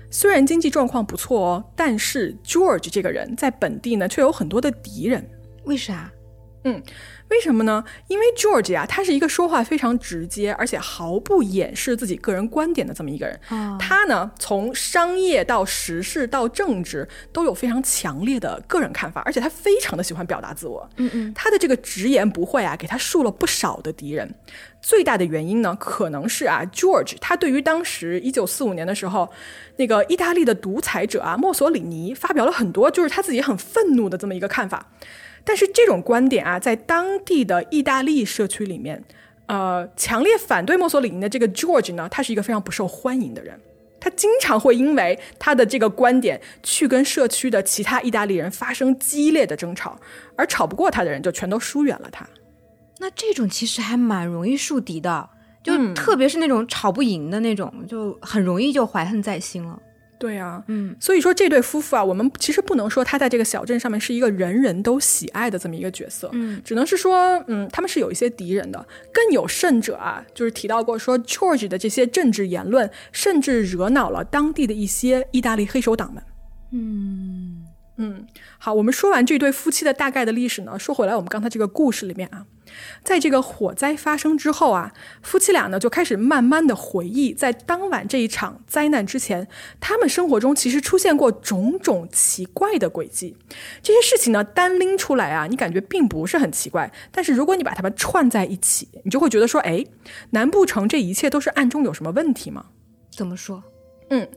[0.10, 5.24] 虽然经济状况不错哦，但是 George 这个人在本地呢却有很多的敌人。
[5.66, 6.12] 为啥？
[7.32, 7.84] 为什么呢？
[8.08, 13.40] 因为 George 啊、他是一个说话非常直接，而且毫不掩饰自己个人观点的这么一个人。
[13.50, 20.88] 哦他呢，从商业到时事到政治都有非常强烈的个人看法，而且他非常的喜欢表达自我。
[20.98, 24.36] 嗯嗯，他的这个直言不讳啊，给他树了不少的敌人。
[24.82, 29.32] 最大的原因呢，可能是啊，George 他对于当时一九四五年的时候，
[29.78, 34.92] 那个意大利的独裁者啊墨索里尼发表了很多就是他自己很愤怒的这么一个看法。
[35.44, 39.04] 但是这种观点啊，在当地的意大利社区里面，
[39.48, 43.60] 呃，强烈反对墨索里尼的这个 George 呢，他是一个非常不受欢迎的人。
[44.00, 50.00] 他经常会因为他的这个观点去跟社区的其他意大利人发生激烈的争吵，
[50.36, 52.28] 而吵不过他的人就全都疏远了他。
[52.98, 55.30] 那这种其实还蛮容易树敌的，
[55.62, 59.80] 就嗯特别是那种吵不赢的那种，就很容易就怀恨在心了。
[60.22, 68.86] 对啊，嗯，所以说这对夫妇啊，我们其实不能说他在这个小镇上面是一个人人都喜爱的这么一个角色，嗯，只能是说，嗯，他们是有一些敌人的。
[69.12, 76.24] 更有甚者啊，就是提到过说，George 的这些政治言论，甚至惹恼了当地的一些意大利黑手党们。
[76.74, 77.21] 嗯，
[78.04, 78.26] 嗯，
[78.58, 82.48] 好，我们说完这对夫妻的大概的历史呢，说回来，我们刚才这个故事里面啊，
[83.04, 89.48] 在这个火灾发生之后啊，夫妻俩呢就开始慢慢的回忆，在当晚这一场灾难之前，
[89.80, 93.38] 他们生活中其实出现过种种奇怪的轨迹。
[93.84, 99.86] 这些事情呢，单拎出来啊，你感觉并不是很奇怪，但是如果你把它们串在一起，你就会觉得说，哎，
[100.32, 102.66] 难不成这一切都是暗中有什么问题吗？
[103.12, 103.64] 怎么说？
[104.12, 104.28] 嗯，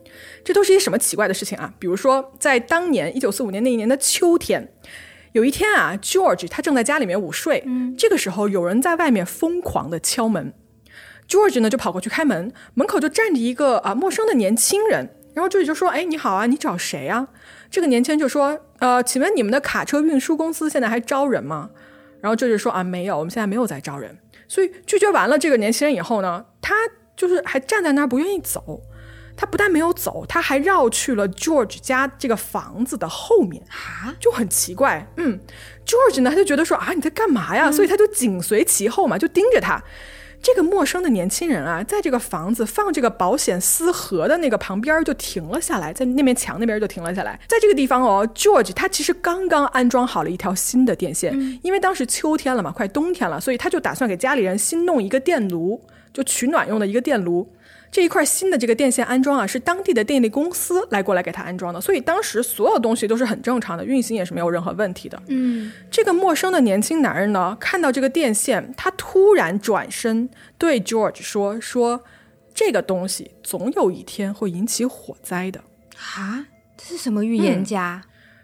[0.43, 1.73] 这都是一些什么奇怪的事情啊？
[1.77, 4.73] 比如说，在当年一九四五年那一年的秋天，
[5.33, 7.63] 有一天啊，George 他正在家里面午睡，
[7.97, 10.53] 这个时候有人在外面疯狂的敲门
[11.27, 17.27] ，George 呢就跑过去开门，门口就站着一个啊陌生的年轻人，然后 George 就说：“哎，你好啊，你找谁啊？”
[17.69, 21.69] 这个年轻人就说：“呃，请问你们的卡车运输公司现在还招人吗？”
[22.21, 26.73] 然后 George 说：“啊，没有，我们现在没有在招人。”所以拒绝完了这个年轻人以后呢，他
[27.17, 28.81] 就是还站在那儿不愿意走。
[29.37, 35.07] 他不但没有走，他还绕去了 George 家这个房子的后面，啊，就很奇怪。
[35.17, 35.39] 嗯
[35.85, 37.71] ，George 呢，他就觉得说啊，你在干嘛呀？
[37.71, 39.83] 所以他就紧随其后嘛，就盯着他。
[40.41, 47.39] 这个陌生的年轻人啊，在这个房子放这个保险丝盒的那个旁边就停了下来，在那面墙那边就停了下来。
[47.47, 55.81] 在这个地方哦，George 他其实刚刚安装好了一条新的电线，因为当时秋天了嘛，快冬天了，所以他就打算给家里人新弄一个电炉，
[56.13, 57.49] 就取暖用的一个电炉。
[57.95, 65.17] 这一块新的这个电线安装啊，是当地的电力公司来过来给他安装的，所以当时所有东西都是很正常的，运行也是没有任何问题的。
[65.27, 72.03] 嗯，这个陌生的年轻男人呢，看到这个电线，他突然转身对 George 说：“说
[72.53, 75.61] 这个东西总有一天会引起火灾的。
[76.17, 78.01] 啊，这是什么预言家？”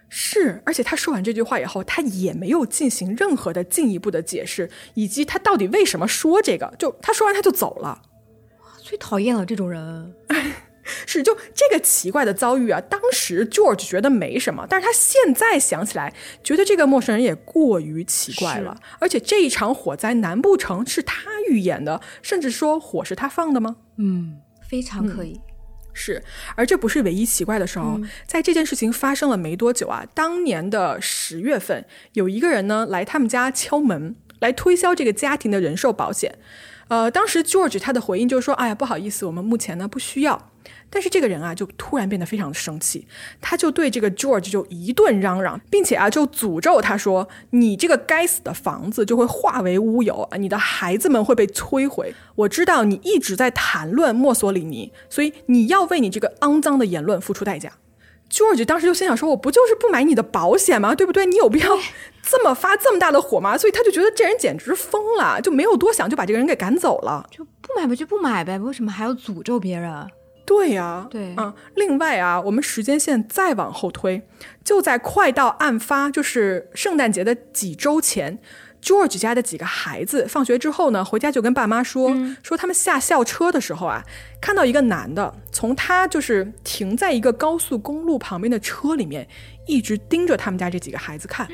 [0.08, 8.02] 是，而且他说完这句话以后，他也没有进行任何的进一步的解释，以及他到底为什么说这个，就他说完他就走了。
[8.91, 10.13] 最讨厌了这种人。
[11.08, 18.75] 是，就这个奇怪的遭遇啊，当时 George 觉得没什么，但是他现在想起来，觉得这个陌生人也过于奇怪了。
[18.99, 22.01] 而且这一场火灾，难不成是他预演的？
[22.21, 23.77] 甚至说火是他放的吗？
[23.97, 25.39] 嗯，非常可以。
[25.93, 26.21] 是，
[26.58, 27.97] 而这不是唯一奇怪的时候。
[28.27, 36.38] 在这件事情发生了没多久啊，当年的十月份，有一个人呢来他们家敲门，来推销这个家庭的人寿保险。
[36.91, 40.51] 呃，当时 George 他的回应就是说：“哎呀，不好意思，我们目前呢不需要。”
[40.91, 43.08] 但是这个人啊，就突然变得非常的生气，
[43.39, 52.13] 他就对这个 George 就一顿嚷嚷，并且啊，就诅咒他说：“你这个该死的房子就会化为乌有啊，你的孩子们会被摧毁。
[52.36, 57.71] 我知道你一直在谈论墨索里尼，所以你要为你这个肮脏的言论付出代价。”
[58.32, 60.96] George 当时就心想说：“我不就是不买你的保险吗？
[60.96, 61.26] 对不对？
[61.26, 61.67] 你有必要
[62.24, 67.28] 这么发这么大的火吗？”所以他就觉得这人简直疯了，就没有多想，就把这个人给赶走了。
[67.30, 70.08] 就不买吧，就不买呗，为什么还要诅咒别人？
[70.46, 71.54] 对呀，对啊。
[71.76, 74.22] 另外啊，我们时间线再往后推，
[74.63, 78.39] 就在快到案发，就是圣诞节的几周前
[78.82, 84.04] ，George 家的几个孩子放学之后呢，回家就跟爸妈说，说他们下校车的时候啊，
[84.41, 89.28] 看到一个男的从他就是停在一个高速公路旁边的车里面，
[89.67, 91.48] 一直盯着他们家这几个孩子看。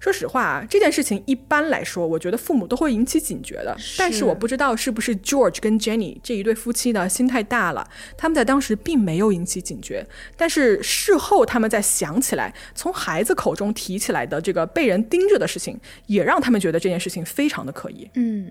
[0.00, 3.76] 说实话啊，这件事情一般来说，我觉得父母都会引起警觉的。
[3.98, 7.86] 但是我不知道是不是 George 跟 Jenny 这一对夫妻呢心太大了，
[8.16, 10.06] 他们在当时并没有引起警觉。
[10.38, 18.10] 但是事后他们在想起来，从孩子口中提起来的这个被人盯着的事情，也让他们觉得这件事情非常的可疑。
[18.14, 18.50] 嗯，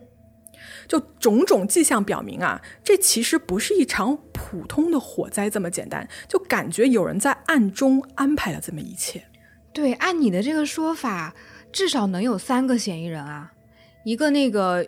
[0.88, 9.24] 就种种迹象表明啊，这其实不是一场普通的火灾这么简单，就感觉有人在暗中安排了这么一切。
[9.80, 11.34] 对，按你的这个说法，
[11.72, 13.54] 至少能有三个嫌疑人啊，
[14.04, 14.86] 一个那个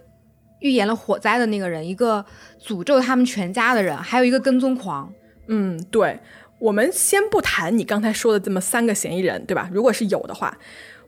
[0.59, 2.25] 预言了火灾的那个人，一个
[2.61, 5.09] 诅咒他们全家的人，还有一个跟踪狂。
[5.47, 6.19] 嗯，对，
[6.59, 9.69] 我们先不谈你刚才说的这么三个嫌疑人，对吧？
[9.71, 10.57] 如果是有的话，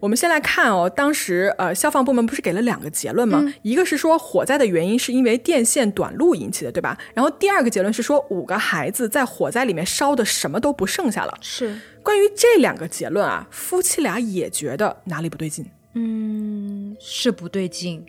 [0.04, 3.42] 我们先来看哦，当时呃，消防部门不是给了两个结论吗？
[3.62, 6.98] 一个是说火灾的原因是因为电线短路引起的，对吧？
[7.14, 11.38] 然后第二个结论是说五个孩子在火灾里面烧的什么都不剩下了。
[11.40, 11.80] 是。
[12.02, 15.66] 关于这两个结论啊，夫妻俩也觉得哪里不对劲。
[15.94, 18.06] 嗯，是不对劲。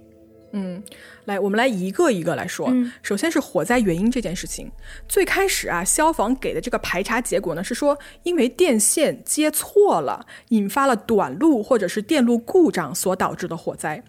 [0.57, 0.81] 嗯，
[1.25, 2.73] 来，我们来一个一个来说。
[3.03, 4.71] 首先是火灾原因这件事情，
[5.09, 14.05] 最开始啊，消防给的这个排查结果呢是说，因为电线接错了，引发了短路或者是电路故障所导致的火灾。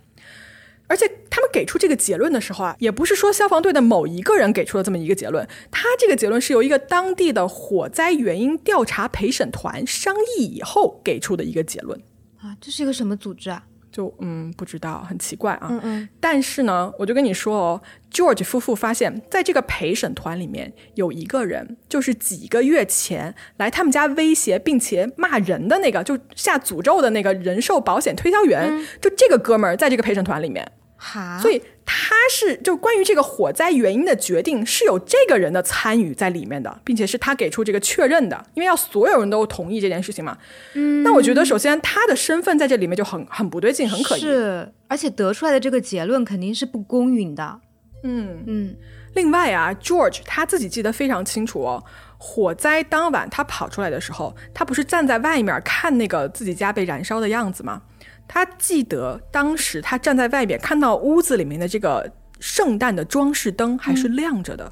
[0.87, 11.99] 而且他们给出这个结论的时候啊，也不是说消防队的某一个人给出了这么一个结论，他这个结论是由一个当地的火灾原因调查陪审团商议以后给出的一个结论
[12.37, 12.55] 啊。
[12.61, 13.65] 这是一个什么组织啊？
[13.95, 15.67] 就嗯不知道，很奇怪啊。
[15.69, 17.81] 嗯嗯，但是呢，我就跟你说哦
[18.11, 30.69] ，George 夫妇发现，在这个陪审团里面有一个人，就是几个月前来他们家威胁并且骂人的那个，就下诅咒的那个人寿保险推销员，就这个哥们儿在这个陪审团里面。
[30.97, 40.35] 哈，所以他是就关于这个火灾原因的决定是有这个人的参与在里面的，并且是他给出这个确认的，因为要所有人都同意这件事情嘛。
[40.73, 44.19] 嗯，那我觉得首先他的身份在这里面就很很不对劲，很可疑。
[44.19, 47.59] 是，而且得出来的这个结论肯定是不公允的。
[48.03, 48.75] 嗯，嗯
[49.13, 51.83] 另外啊，George 他自己记得非常清楚哦。
[52.17, 57.81] 火灾当晚他跑出来的时候，他不是站在外面看那个自己家被燃烧的样子吗？
[58.27, 64.71] 他记得当时他站在外边看到屋子里面的这个圣诞的装饰灯还是亮着的。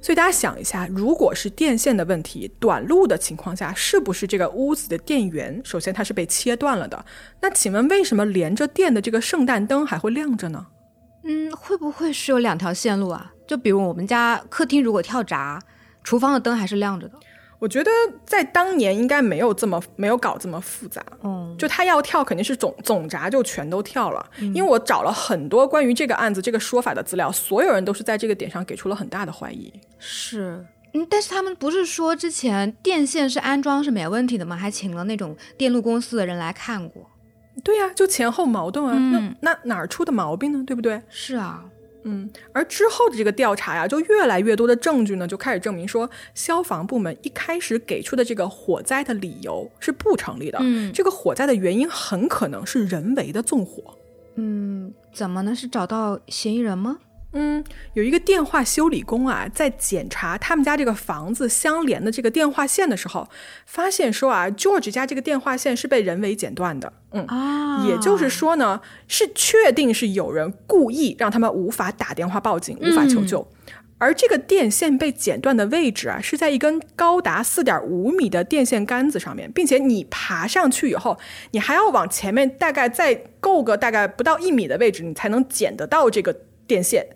[0.00, 7.04] 所以大家想一下，如果是电线的问题，短路的情况下，是不是这个屋子的电源首先它是被切断了的？
[7.40, 10.66] 那请问为什么连着电的这个圣诞灯还会亮着呢？
[11.22, 13.32] 嗯，会不会是有两条线路啊？
[13.46, 15.62] 就比如我们家客厅如果跳闸，
[16.02, 17.14] 厨房的灯还是亮着的。
[17.62, 17.88] 我觉得
[18.26, 29.72] 在当年应该没有这么没有搞这么复杂，嗯，就他要跳肯定是总总闸就全都跳了，因为我找了很多关于这个案子这个说法的资料，所有人都是在这个点上给出了很大的怀疑。
[30.00, 30.66] 是。
[30.94, 34.56] 嗯，但是他们不是说之前电线是安装是没问题的吗？
[34.56, 37.08] 还请了那种电路公司的人来看过。
[37.62, 40.64] 对呀、就前后矛盾啊，嗯那那哪儿出的毛病呢？
[40.66, 41.00] 对不对？
[41.08, 41.62] 是啊，
[42.04, 50.58] 嗯，而之后的这个调查呀，就越来越多的证据呢，就开始证明说，消防部门一开始给出的这个火灾的理由是不成立的。
[50.60, 53.96] 嗯这个火灾的原因很可能是人为的纵火。
[54.34, 55.54] 嗯，怎么呢？
[55.54, 56.98] 是找到嫌疑人吗？
[57.34, 57.64] 嗯，
[57.94, 63.26] 有一个电话修理工啊，在检查他们家这个房子相连的这个电话线的时候，
[63.66, 66.92] 发现说啊，George 家这个电话线是被人为剪断的。
[67.12, 73.48] 嗯，啊也就是说呢，是确定是有人故意让他们无法打电话报警，无法求救。
[73.96, 81.16] 而这个电线被剪断的位置啊，是在一根高达四点五米的电线杆子上面，并且你爬上去以后，
[81.52, 87.06] 你还要往前面大概再够个大概不到一米的位置，你才能捡得到这个电线。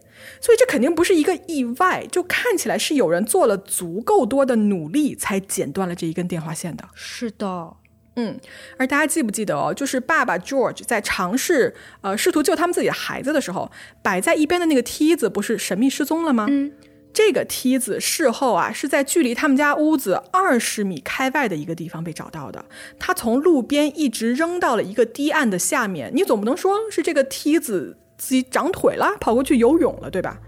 [0.41, 6.89] 所以这肯定不是一个意外，就看起来是有人做了足够多的努力才剪断了这一根电话线的。
[6.95, 7.75] 是的，
[8.17, 8.39] 嗯，
[8.79, 9.75] 而大家记不记得哦？
[9.75, 13.71] 就是爸爸 George 在尝试呃试图救他们自己的孩子的时候，
[14.03, 16.47] 摆在一边的那个梯子不是神秘失踪了吗？
[16.49, 16.73] 嗯，
[17.13, 22.65] 这个梯子事后啊是在距离他们家屋子二十米开外的一个地方被找到的。
[22.99, 30.39] 他从路边一直扔到了一个堤岸的下面，你总不能说是这个梯子自己长腿了，跑过去游泳了，对吧？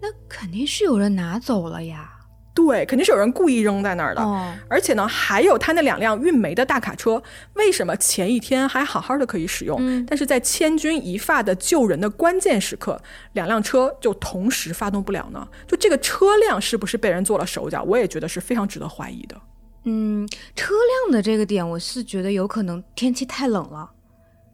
[0.00, 2.10] 那肯定是有人拿走了呀。
[2.54, 4.20] 对，肯定是有人故意扔在那儿的。
[4.20, 7.22] 哦，而且呢，还有他那两辆运煤的大卡车，
[7.54, 13.00] 为什么前一天还好好的可以使用，嗯但是在千钧一发的救人的关键时刻，
[13.32, 15.48] 两辆车就同时发动不了呢？
[15.66, 17.82] 就这个车辆是不是被人做了手脚？
[17.84, 19.40] 我也觉得是非常值得怀疑的。
[19.84, 23.90] 嗯，车辆的这个点，我是觉得有可能天气太冷了，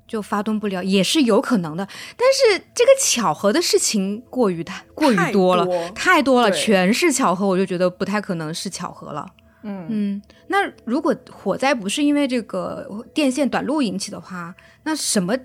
[0.09, 1.87] 就发动不了，也是有可能的。
[2.17, 9.27] 但是这个巧合的事情过于太过于多了，多太多了，全是巧合，我就觉得不太可能是巧合了。
[9.63, 14.55] 嗯嗯，那如果火灾不是因为这个电线短路引起的话，
[14.85, 15.37] 那什么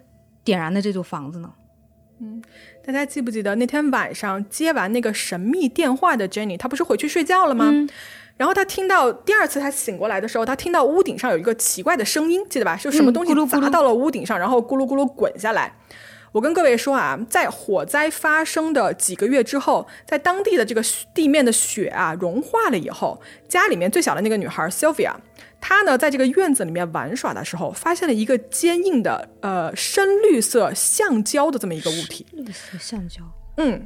[0.43, 1.51] 点燃的这座房子呢？
[2.21, 2.41] 嗯
[2.85, 7.69] 大家记不记得那天晚上接完那个神秘电话的 Jenny，她不是回去睡觉了吗？
[7.71, 7.89] 嗯
[8.35, 12.75] 然后他听到第二次他醒过来的时候，他听到屋顶上有一个奇怪的声音，记得吧？
[12.75, 15.73] 就什么嗯东西砸到了屋顶上，然后咕噜咕噜滚下来。
[16.31, 20.81] 我跟各位说啊，在火灾发生的几个月之后，在当地的这个
[21.13, 25.13] 地面的雪啊融化了以后，家里面最小的那个女孩 Sylvia，
[25.61, 32.25] 她呢在这个院子里面玩耍的时候，发现了一个坚硬的呃深绿色橡胶的这么一个物体。
[32.31, 33.21] 绿色橡胶。
[33.57, 33.85] 嗯，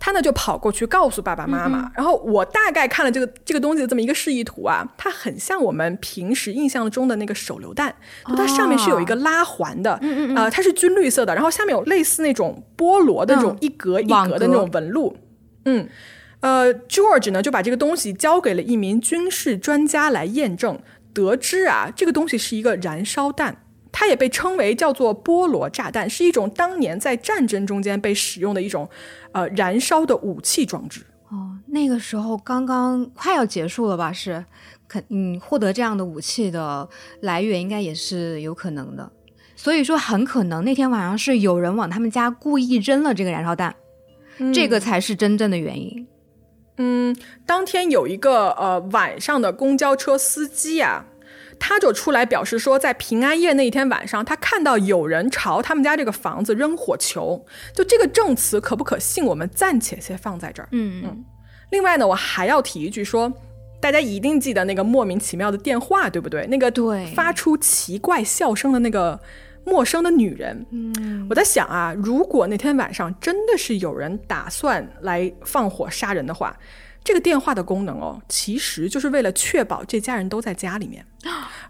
[0.00, 7.94] 他呢就跑过去告诉爸爸妈妈，然后我大概看了这个这个东西的这么一个示意图啊，它很像我们平时印象中的那个手榴弹，
[8.26, 13.58] 就它上面是有一个拉环的，嗯嗯呃，它是军绿色的，然后下面有类似那种菠萝的那种嗯。
[13.60, 15.16] 一格一格格的那种纹路，
[15.66, 15.86] 嗯。
[16.40, 20.80] 呃，George 呢就把这个东西交给了一名军事专家来验证，
[21.12, 23.62] 得知啊，这个东西是一个燃烧弹，
[23.92, 28.88] 它也被称为叫做菠萝炸弹，是一种当年在战争中间被使用的一种
[29.32, 31.02] 呃燃烧的武器装置。
[31.30, 34.12] 哦，那个时候刚刚快要结束了吧？
[34.12, 34.44] 是，
[34.88, 36.88] 肯嗯，获得这样的武器的
[37.20, 39.10] 来源应该也是有可能的。
[39.54, 43.76] 所以说，很可能那天晚上是有人往他们家故意扔了这个燃烧弹，
[44.54, 46.06] 这个才是真正的原因。
[46.78, 47.14] 嗯，
[47.44, 51.04] 当天有一个呃晚上的公交车司机啊，
[51.60, 57.46] 他就出来表示说，在平安夜那一天晚上，他看到有人朝他们家这个房子扔火球。
[57.72, 59.24] 就这个证词可不可信？
[59.24, 60.68] 我们暂且先放在这儿。
[60.72, 61.24] 嗯嗯。
[61.70, 63.32] 另外呢，我还要提一句说。
[63.82, 66.46] 大家一定记得那个莫名其妙的电话，对不对？
[66.48, 69.18] 那个对发出奇怪笑声的那个
[69.64, 70.66] 陌生的女人。
[70.70, 76.54] 嗯，我在想啊，如果那天晚上真的是有人打算来放火杀人的话，
[77.02, 81.04] 这个电话的功能哦，其实就是为了确保这家人都在家里面。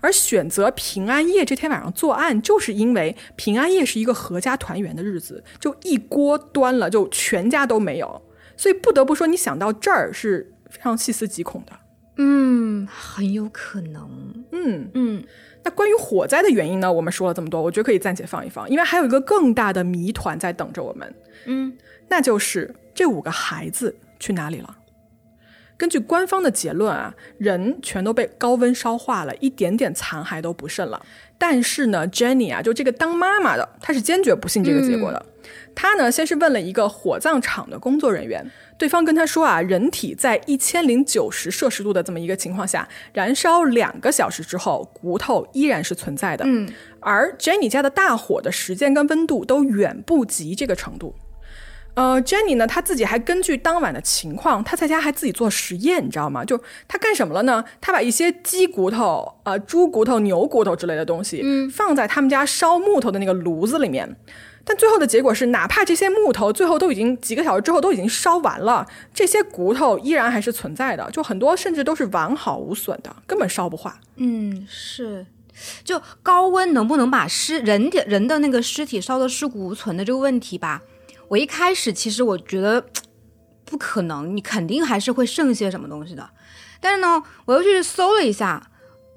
[0.00, 8.22] 而选择平安夜这天晚上作案，就是因为平安夜是一个合家团圆的日子，就一锅端了，就全家都没有。
[8.56, 11.72] 所以不得不说，你想到这儿是非常细思极恐的。
[12.16, 14.44] 嗯，很有可能。
[14.52, 15.24] 嗯嗯，
[15.64, 16.92] 那关于火灾的原因呢？
[16.92, 21.14] 我们说了这么多，我觉得可以暂且放一放，因为还有一个更大的谜团在等着我们。
[21.46, 21.72] 嗯，
[22.08, 24.76] 那就是这五个孩子去哪里了？
[25.80, 31.00] 根据官方的结论啊，人全都被高温烧化了，一点点残骸都不剩了。
[31.38, 35.24] 但是呢，Jenny 啊，就这个当妈妈的，她是坚决不信这个结果的。
[35.74, 38.44] 她呢，先是问了一个火葬场的工作人员。
[38.76, 46.44] 对方跟她说啊，人体在一千零九十摄氏度的这么一个情况下，燃烧两个小时之后，骨头依然是存在的。
[46.46, 46.68] 嗯，
[47.00, 51.14] 而 Jenny 家的大火的时间跟温度都远不及这个程度。
[51.94, 56.44] 呃，Jenny 呢，她自己还根据当晚的情况，她在家还自己做实验，你知道吗？
[56.44, 57.64] 就她干什么了呢？
[57.80, 64.16] 她把一些鸡骨头、呃猪骨头、牛骨头之类的东西，嗯，放在他们家烧木头的那个炉子里面。
[64.62, 73.98] 但最后的结果是，哪怕这些木头最后都已经几个小时之后都已经烧完了，这些骨头依然还是存在的，就很多甚至都是完好无损的，根本烧不化。
[74.16, 75.26] 嗯，是，
[75.82, 80.82] 就高温能不能把尸人的人的那个尸体烧的尸骨无存的这个问题吧？
[81.30, 82.84] 我一开始其实我觉得
[83.64, 86.28] 不可能，你肯定还是会剩些什么东西的。
[86.80, 88.66] 但是呢，我又去搜了一下。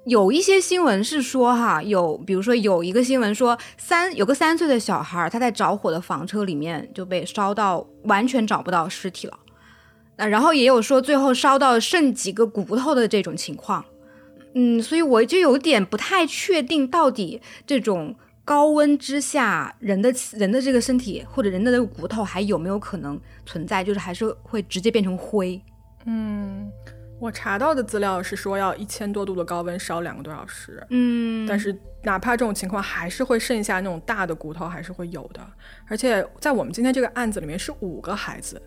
[0.06, 9.40] 有一些新闻是说，哈，有比如说有一个新闻说，三有个三岁的小孩，他在着火的房车里面就被烧到完全找不到尸体了。
[10.18, 13.86] 那然后也有说最后烧到剩几个骨头的这种情况。
[14.56, 18.14] 嗯，所以我就有点不太确定，到底这种
[18.46, 25.62] 高温之下，人的人的这个身体或者人的这个骨头还有没有可能存在，就是还是会直接变成灰。
[26.06, 26.72] 嗯。
[27.20, 35.40] 我查到的资料是说要一千多度的高温烧两个多小时，嗯，但是哪怕这种情况，还是会剩下那种大的骨头，还是会有的。
[35.88, 38.62] 而且在我们今天这个案子里面是五个孩子，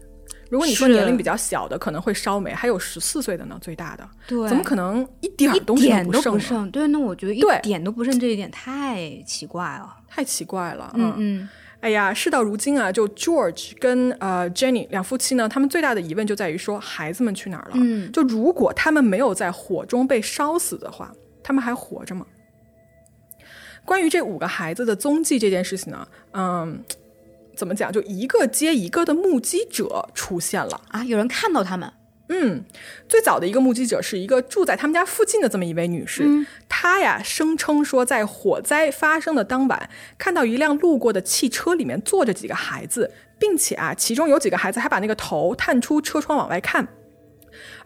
[0.51, 6.71] 如果你说年龄比较小的可能会烧没，还有十四岁的呢，最大的，对，怎么可能一点东西都不剩？
[6.71, 11.49] 对，那我觉得一点都不剩，这一点太奇怪了，太奇怪了，嗯嗯。
[11.81, 17.73] 哎呀，事到如今啊，就 George 跟呃 Jenny 两夫妻呢，他们最大的疑问就在于说，孩子们去哪儿了？
[17.75, 22.27] 嗯，就如果他们没有在火中被烧死的话，他们还活着吗？
[23.85, 26.83] 关于这五个孩子的踪迹这件事情呢，嗯，
[27.57, 27.91] 怎么讲？
[27.91, 31.91] 就一个接一个的目击者出现了啊，有人看到他们。
[32.29, 32.65] 嗯，
[33.09, 39.89] 最早的一个目击者是一个住在他们家附近的这么一位女士，她呀声称说，在火灾发生的当晚，
[40.19, 46.89] 看到一辆路过的汽车里面坐着几个孩子，并且啊，其中有几个孩子还把那个头探出车窗往外看。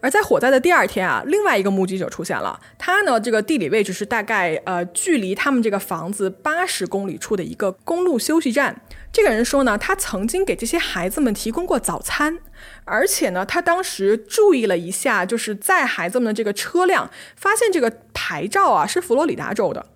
[0.01, 8.81] 而在火灾的第二天啊，另外一个目击者出现了，他呢，这个地理位置是大概呃，距离他们这个房子八十公里处的一个公路休息站。
[9.11, 12.39] 这个人说呢，他曾经给这些孩子们提供过早餐，
[12.85, 19.87] 而且呢，他当时注意了一下，就是在孩子们的这个车辆，发现这个牌照啊是佛罗里达州的，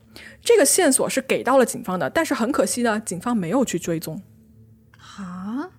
[0.41, 4.21] 这个线索是给到了警方的，但是很可惜呢，警方没有去追踪。
[5.17, 5.69] 啊，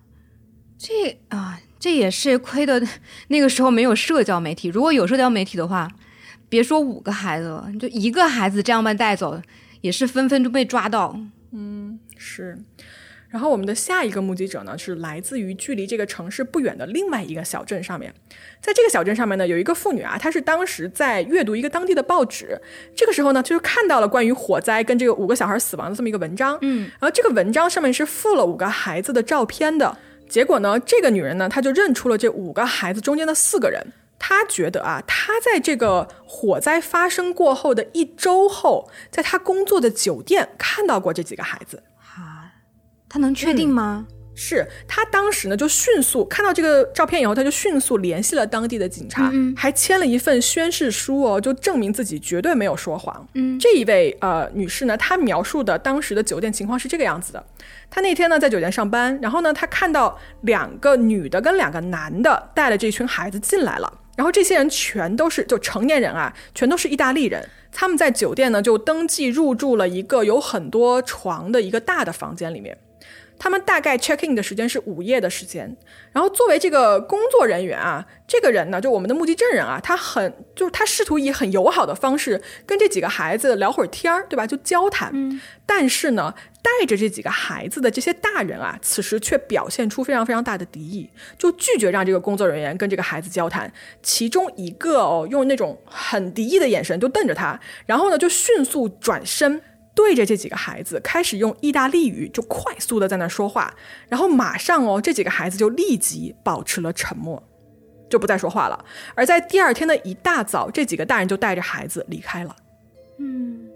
[0.77, 1.59] 这啊。
[1.79, 2.81] 这也是亏的，
[3.27, 4.67] 那个时候没有社交媒体。
[4.67, 5.87] 如果有社交媒体的话，
[6.49, 9.39] 别说五个孩子了，就一个孩子这样被带走，
[9.81, 11.15] 也是纷纷就被抓到。
[11.51, 12.57] 嗯，是。
[13.29, 18.13] 然后我们的下一个目击者呢，是来自于距离这个城市不远的另外一个小镇上面。
[18.61, 22.59] 在这个小镇上面呢，有一个妇女啊，她是当时在阅读一个当地的报纸，
[22.95, 26.57] 这个时候呢，就是看到了关于火灾跟这个五个小孩死亡的这么一个文章。
[26.61, 29.97] 嗯，然后这个文章上面是附了五个孩子的照片的。
[30.29, 33.85] 结果呢，这个女人呢，她就认出了这五个孩子中间的四个人。
[34.19, 41.83] 她觉得啊，她在这个火灾发生过后的一周后，在她工作的酒店看到过这几个孩子。
[43.07, 44.07] 啊，她能确定吗？
[44.39, 53.27] 是他当时呢，就迅速看到这个照片以后，他就迅速联系了当地的警察，还签了一份宣誓书哦，就证明自己绝对没有说谎。
[53.33, 57.43] 嗯，这一位呃女士呢，她描述的当时的酒店情况是这个样子的：
[57.89, 67.43] 她那天呢在酒店上班，然后呢她看到两个女的跟两个男的带了这群孩子进来了，然后这些人全都是就成年人啊，全都是意大利人。
[67.71, 72.77] 他们在酒店呢就登记入住了一个有很多床的一个大的房间里面。
[73.39, 75.75] 他们大概 check in 的时间是午夜的时间，
[76.11, 84.47] 然后作为这个工作人员啊，这个人呢，就我们的目击证人啊，他很就是他试图以很友好的方式跟这几个孩子聊会儿天儿，对吧？
[84.47, 85.11] 就交谈。
[85.13, 85.39] 嗯。
[85.65, 93.71] 但是呢，带着这几个孩子的这些大人啊，此时却表现出非常非常大的敌意，就拒绝让这个工作人员跟这个孩子交谈。
[94.01, 99.61] 其中一个哦，用那种很敌意的眼神就瞪着他，然后呢，就迅速转身。
[99.97, 103.73] 对着这几个孩子开始用意大利语就快速的在那说话，
[104.07, 107.41] 然后马上哦，这几个孩子就立即保持了沉默，
[108.07, 108.85] 就不再说话了。
[109.15, 112.55] 而在第二天的一大早，这几个大人就带着孩子离开了。
[113.17, 113.67] 嗯，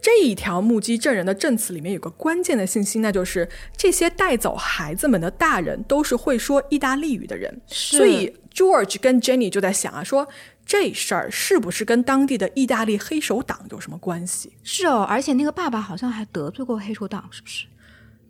[0.00, 10.28] 这一条目击证人的证词里面有个关键的信息，那就是这些带走孩子们的大人都是会说意大利语的人，所以 George 跟 Jenny 就在想啊，说。
[10.66, 14.52] 这事儿是不是跟当地的意大利黑手党有什么关系？
[14.64, 17.66] 是哦，而且那个爸爸好像还得罪过黑手党，是不是？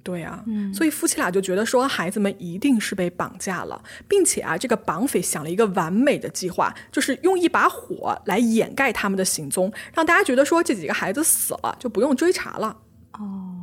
[0.02, 12.76] 对啊，嗯，所以夫妻俩就觉得说孩子们一定是被绑架了，并且啊，这个绑匪想了一个完美的计划，就是用一把火来掩盖他们的行踪，让大家觉得说这几个孩子死了就不用追查了。
[13.14, 13.55] 哦。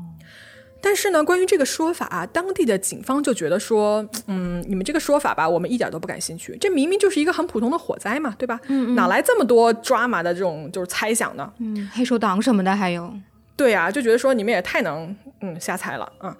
[0.86, 6.58] 但是呢，关于这个说法啊，当地的警方就觉得说，嗯，你们这个说法吧，我们一点都不感兴趣。
[6.60, 8.60] 这明明就是一个很普通的火灾嘛，对吧？
[8.68, 11.54] 嗯，哪来这么多抓马的这种就是猜想呢？
[11.60, 13.14] 嗯，黑手党什么的还有。
[13.56, 16.36] 对啊，就觉得说你们也太能嗯瞎猜了啊。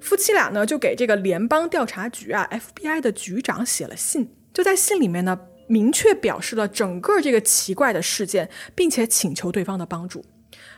[0.00, 5.36] 夫妻俩呢就给这个联邦调查局啊 FBI 的局长写了信，就在信里面呢
[5.66, 10.24] 明确表示了整个这个奇怪的事件，并且请求对方的帮助。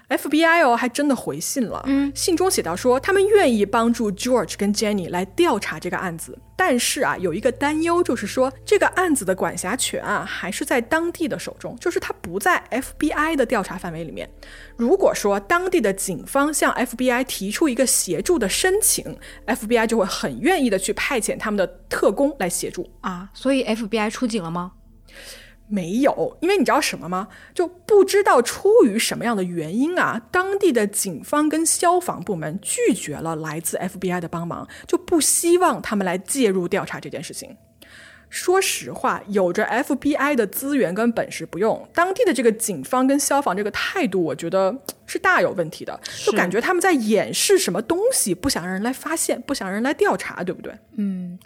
[0.08, 1.82] FBI 哦，还真的回信了。
[1.86, 14.28] 嗯，信中写到说，他们愿意帮助 George 跟 Jenny 来调查这个案子，但是啊，有一个担忧，就是说这个案子的管辖权啊，还是在当地的手中，就是它不在 FBI 的调查范围里面。
[14.76, 23.28] 如果说当地的警方向 FBI 提出一个协助的申请，FBI 就会很愿意的去派遣他们的特工来协助啊。
[23.34, 24.72] 所以 FBI 出警了吗？
[25.68, 27.28] 没有，因为你知道什么吗？
[27.54, 37.56] 就不知道出于什么样的原因啊，当地的警方跟消防部门拒绝了来自 FBI 的帮忙，就不希望他们来介入调查这件事情。
[38.30, 45.98] 说实话，有着 FBI 的资源跟本事不用，当地的这个警方跟消防这个态度，我觉得是大有问题的。
[46.26, 50.74] 就感觉他们在掩饰什么东西，不想让人来发现，不想让人来调查，对不对？
[50.98, 51.38] 嗯，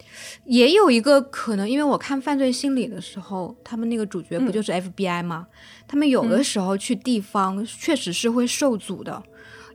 [0.45, 5.47] 也有一个可能，因为我看《犯罪心理》的时候，他们那个主角不就是 FBI 吗？
[5.87, 9.23] 他们有的时候去地方，确实是会受阻的。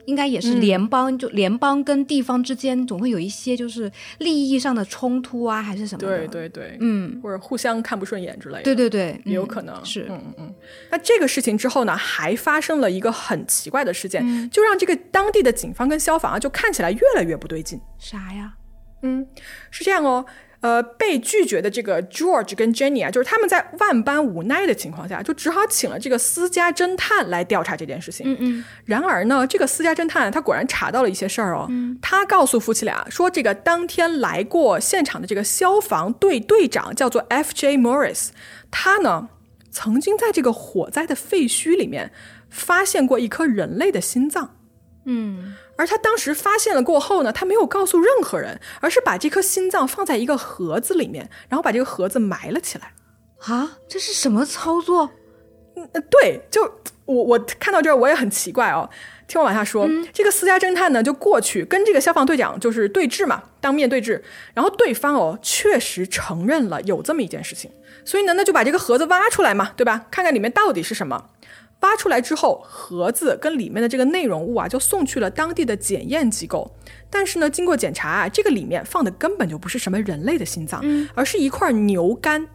[0.05, 6.19] 应该也是联邦，就联邦跟地方之间总会有一些就是利益上的冲突啊，还是什么的。
[6.19, 8.63] 对对对，嗯，或者互相看不顺眼之类的。
[8.63, 10.05] 对对对，也有可能是。
[10.09, 10.55] 嗯嗯嗯。
[10.89, 17.77] 那这个事情之后呢，还发生了一个很奇怪的事件，就让这个当地的警方跟消防啊，就看起来越来越不对劲。
[17.99, 18.53] 啥呀？
[19.01, 19.27] 嗯，
[19.69, 20.25] 是这样哦。
[20.59, 28.33] 呃，被拒绝的这个 George 跟 Jenny 啊，就是他们在万般无奈的情况下，就只好请了这个私家侦探来调查这件事情。
[28.33, 28.65] 嗯嗯。
[28.85, 31.67] 然而呢，这个私家侦探他果然查到了一些事儿哦。
[31.69, 31.97] 嗯。
[32.01, 37.77] 他告诉夫妻俩说，这个当天来过现场的这个消防队队长叫做 F.J.
[37.77, 38.29] Morris，
[38.71, 39.29] 他呢
[39.69, 42.11] 曾经在这个火灾的废墟里面
[42.49, 44.55] 发现过一颗人类的心脏。
[45.05, 45.53] 嗯。
[45.77, 52.93] 而他当时发现了过后呢，他没有告诉任何人，而是把这颗心脏放在一个盒子里面，然后把这个盒子埋了起来。
[53.45, 55.11] 啊，这是什么操作？
[55.75, 56.63] 嗯，对，就
[57.05, 58.89] 我我看到这儿我也很奇怪哦。
[59.27, 64.21] 听我往下说，这个私家侦探呢就过去跟这个消防队长就是对峙嘛，当面对峙，
[64.53, 67.69] 然后对方哦确实承认了有这么一件事情，
[68.05, 70.05] 所以呢那就把这个盒子挖出来嘛，对吧？
[70.09, 71.29] 看看里面到底是什么。
[71.81, 76.75] 挖出来之后，盒子跟里面的这个内容物啊，就送去了当地的检验机构。
[77.09, 82.47] 但是呢，经过检查啊，这个里面放的根本就不是什么人类的心脏，而是一块牛肝，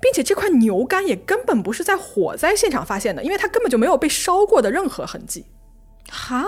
[0.00, 5.46] 并且这块牛肝也根本不是在火灾现场发现的，因为它根本就没有被烧过的任何痕迹。
[6.10, 6.44] 哈？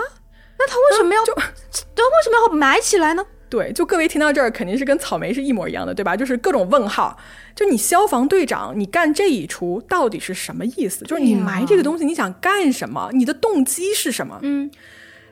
[0.55, 1.33] 那他为什么要就？
[1.33, 3.25] 他为什么要埋起来呢？
[3.53, 6.17] 对，就各位听到这儿，肯定是跟草莓是一模一样的，对吧？
[6.17, 7.15] 就是各种问号。
[7.53, 11.05] 就你消防队长，你干这一出到底是什么意思？
[11.05, 13.11] 就是你埋这个东西，你想干什么？
[13.13, 14.39] 你的动机是什么？
[14.41, 14.71] 嗯，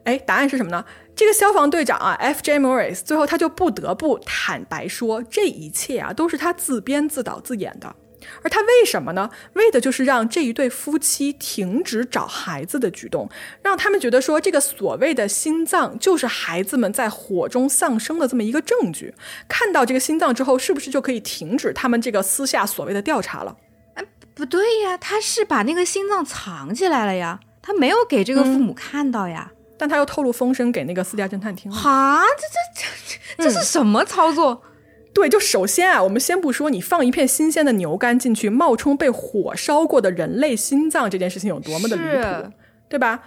[0.03, 0.85] 哎，答案是什么呢？
[1.15, 2.59] 这个消防队长啊，F.J.
[2.59, 7.95] Morris，最后他就不得不坦白说，这一切啊，都是他自编自导自演的。
[8.43, 9.29] 而他为什么呢？
[9.53, 13.29] 为的就是让这一对夫妻停止找孩子的举动，
[13.63, 19.13] 让他们觉得说这个所谓的心脏就是孩子们在火中丧生的这么一个证据。
[19.47, 23.55] 看到这个心脏之后，是不是就可以停止他们这个私下所谓的调查了？
[23.95, 29.51] 哎，不对呀，他是把那个心脏藏起来了呀，他没有给这个父母看到呀。
[29.77, 31.75] 但他又透露风声给那个私家侦探听了。
[31.75, 32.43] 哈，这
[32.79, 34.61] 这这这是什么操作？
[35.13, 42.53] 对，就首先啊，我们先不说你放一片新鲜的牛肝进去冒充被火烧过的人类心脏这件事情有多么的离谱，
[42.89, 43.21] 对吧？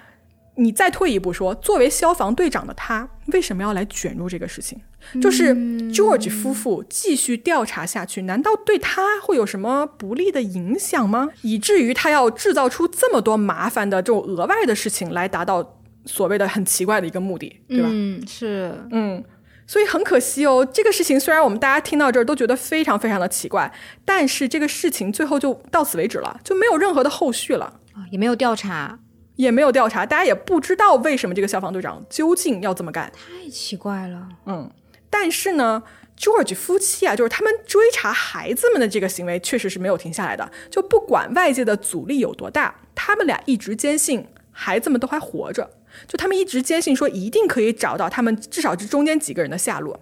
[0.56, 4.80] 你再退一步说，作为消防队长的他为什么要来卷入这个事情？
[5.20, 5.52] 就是
[5.92, 11.28] George 夫妇继续调查下去，难道对他会有什么不利的影响吗？
[11.42, 17.88] 以至于他要制造出这么多麻烦的这种额外的事情来达到所谓的很奇怪的一个目的，对吧？
[17.90, 19.22] 嗯，是，嗯。
[19.66, 23.72] 所以很可惜哦，这个事情虽然我们大家听到这儿都觉得非常非常的奇怪，
[24.04, 28.98] 但是这个事情最后就到此为止了，就没有任何的后续了啊，也没有调查，
[29.36, 34.28] 也没有调查，大家也不知道为什么这个消防队长究竟要这么干，太奇怪了。
[34.46, 34.70] 嗯，
[35.08, 35.82] 但是呢
[36.18, 45.70] ，George 夫妻啊，就是他们追查孩子们的这个行为确实是没有停下来的，就不管外界的阻力有多大，他们俩一直坚信孩子们都还活着。
[46.06, 50.00] 就他们一直坚信说一定可以找到他们至少这中间几个人的下落。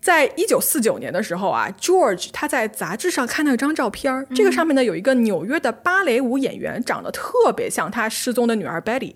[0.00, 9.14] 在一九四九年的时候啊，George 他在杂志上看到一张照片，这个上面呢有一个纽约的芭蕾舞演员，长得特别像他失踪的女儿 Betty。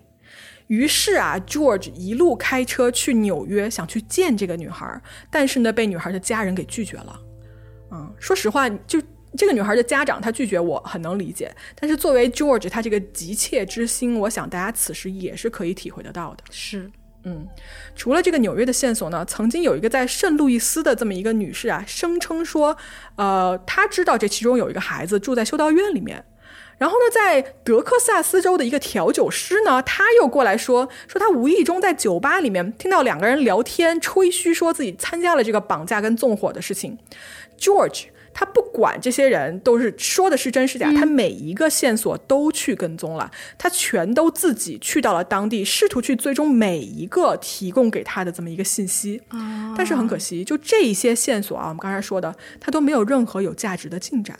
[0.66, 7.20] 于是啊，George 一路开车去纽约，想去见这个女孩，但是呢被女孩的家人给拒绝了。
[7.90, 9.00] 嗯，说实话就。
[9.36, 11.52] 这个女孩的家长，她拒绝我很能理解。
[11.74, 16.44] 但是作为 George，他这个急切之心，我想大家此时也是可以体会得到的。
[16.50, 16.90] 是，
[17.24, 17.46] 嗯，
[17.96, 22.76] 除了这个纽约的线索呢，曾经有一个在圣路易斯的这么一个女士啊，声称说，
[23.16, 26.24] 呃，她知道这其中有一个孩子住在修道院里面。
[26.78, 36.98] 然后呢，在德克萨斯州的一个调酒师呢，他又过来说，说他无意中在酒吧里面听到两个人聊天，吹嘘说自己参加了这个绑架跟纵火的事情。
[37.58, 38.06] George。
[38.34, 49.22] 他不管这些人都是说的是真是假，他每一个线索都去跟踪了，他全都自己去到了当地，试图去追踪每一个提供给他的这么一个信息。
[49.76, 54.36] 但是很可惜，就这一些线索啊，我们刚才说的，他都没有任何有价值的进展。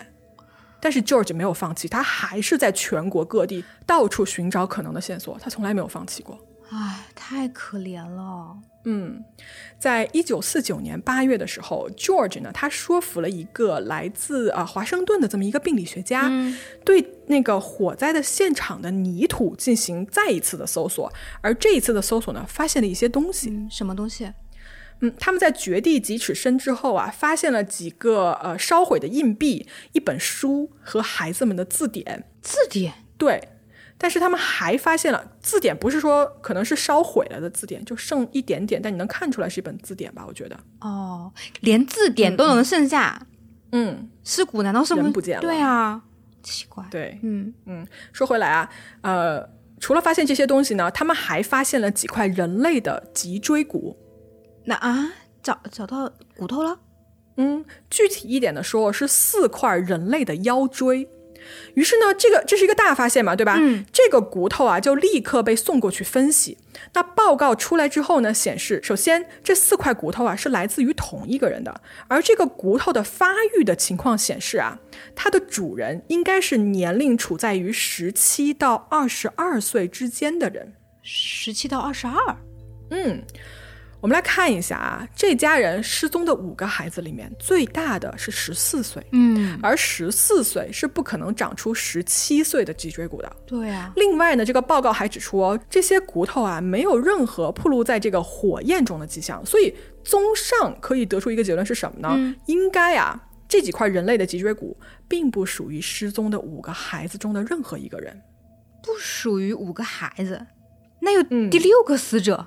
[0.80, 6.38] 但是 George 没有放弃，他还是在全国各地到处寻找可能的线索，他从来没有放弃过。
[6.76, 8.58] 唉，太可怜了。
[8.84, 9.24] 嗯，
[9.78, 16.28] 在一九四九年八月的时候，George 呢，他说服了一个来自啊华盛顿的这么一个病理学家，
[16.84, 21.12] 对那个火灾的现场的泥土进行再一次的搜索。
[21.40, 23.66] 而这一次的搜索呢，发现了一些东西。
[23.70, 24.32] 什么东西？
[24.98, 32.24] 嗯，他们在掘地几尺深之后啊，发现了几个呃烧毁的硬币、一本书和孩子们的字典。
[32.42, 32.92] 字典？
[33.16, 33.48] 对。
[34.04, 40.26] 但是他们还发现了字典，不是说可能是烧毁了的字典，就剩一点点，但你能看出来是一本字典吧？
[40.28, 43.26] 我觉得哦，连字典都能剩下，
[43.72, 45.40] 嗯，尸骨难道是人不见了？
[45.40, 46.02] 对啊，
[46.42, 46.84] 奇怪。
[46.90, 47.86] 对，嗯嗯。
[48.12, 48.68] 说回来啊，
[49.00, 49.48] 呃，
[49.80, 53.96] 除了发现这些东西呢，他们还发现了几块人类的脊椎骨。
[54.66, 56.78] 那啊，找找到骨头了？
[57.38, 61.08] 嗯，具体一点的说，是四块人类的腰椎。
[61.74, 63.56] 于是呢，这个这是一个大发现嘛，对吧？
[63.58, 66.58] 嗯，这个骨头啊，就立刻被送过去分析。
[66.92, 74.78] 那报告出来之后呢，显示，首先这四块骨头啊是来自于同一个人的，而这个骨头的发育的情况显示啊，
[75.14, 80.74] 它的主人应该是年龄处在于十七到二十二岁之间的人。
[81.02, 82.36] 十七到二十二，
[82.90, 83.22] 嗯。
[84.04, 93.36] 我们来看一下啊，这家人失踪的五个孩子里面，最大的是十四岁，嗯，而十四岁是不可能长出十七岁的脊椎骨的。
[93.46, 93.90] 对啊。
[93.96, 99.74] 另外呢，这个报告还指出哦，这些骨头啊没有任何暴露在这个火焰中的迹象，所以
[100.04, 102.36] 综上可以得出一个结论是什么呢？
[102.44, 104.76] 应该啊，这几块人类的脊椎骨
[105.08, 108.20] 并不属于失踪的五个孩子中的任何一个人，
[108.82, 110.46] 不属于五个孩子，
[111.00, 112.46] 那有第六个死者，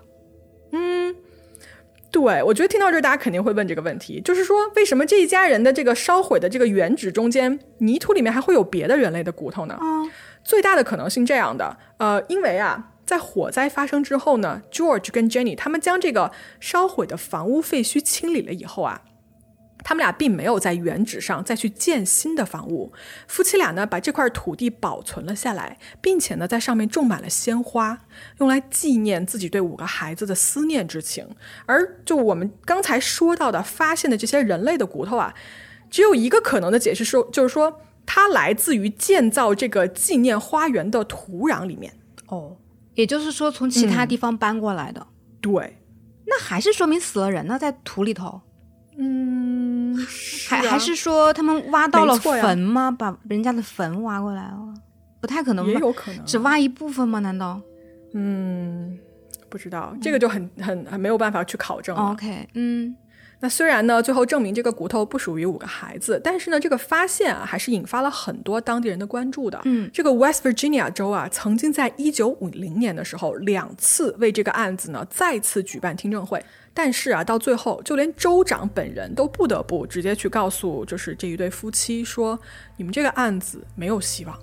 [0.71, 1.15] 嗯。
[2.09, 9.77] 对，我觉得听到这儿，大家肯定会问这个问题，就是说，为什么这一家人的这个烧毁的这个原址中间泥土里面还会有别的人类的骨头呢？
[10.43, 19.01] 最大的可能性这样的，呃，因为啊，在火灾发生之后呢，George 跟 Jenny 他们将这个烧毁的房屋废墟清理了以后啊。
[19.88, 22.91] 他们俩并没有在原址上再去建新的房屋，
[23.25, 27.97] 夫妻俩呢把这块土地保存了下来，并且呢在上面种满了鲜花，
[28.39, 31.25] 用来纪念自己对五个孩子的思念之情。
[31.65, 35.33] 而就我们刚才说到的发现的这些人类的骨头啊，
[35.89, 41.93] 只有一个可能的解释说，就是说它来自于建造这个纪念花园的土壤里面。
[42.27, 42.57] 哦，
[42.95, 45.07] 也就是说从其他地方搬过来的。
[45.39, 45.77] 对，
[46.25, 48.41] 那还是说明死了人呢，在土里头。
[48.99, 49.76] 嗯，
[50.47, 52.89] 还还是说他们挖到了坟吗？
[52.91, 54.73] 把人家的坟挖过来了？
[55.19, 55.71] 不太可能吧？
[55.71, 57.19] 也有可能只挖一部分吗？
[57.19, 57.59] 难道、
[58.13, 58.97] 嗯，
[59.49, 62.01] 不知道，这个就很很很没有办法去考证了。
[62.01, 62.95] o k 嗯，
[63.39, 69.61] 那虽然呢，最后证明这个骨头不属于五个孩子，但是呢，这个发现啊，还是引发了很多当地人的关注的。
[69.65, 82.39] 嗯，这个 West Virginia 州啊，曾经在一九五零年的时候，两次为这个案子呢再次举办听证会，但是啊，到最后，就连州长本人都不得不直接去告诉，就是这一对夫妻说，
[82.75, 84.39] 你们这个案子没有希望。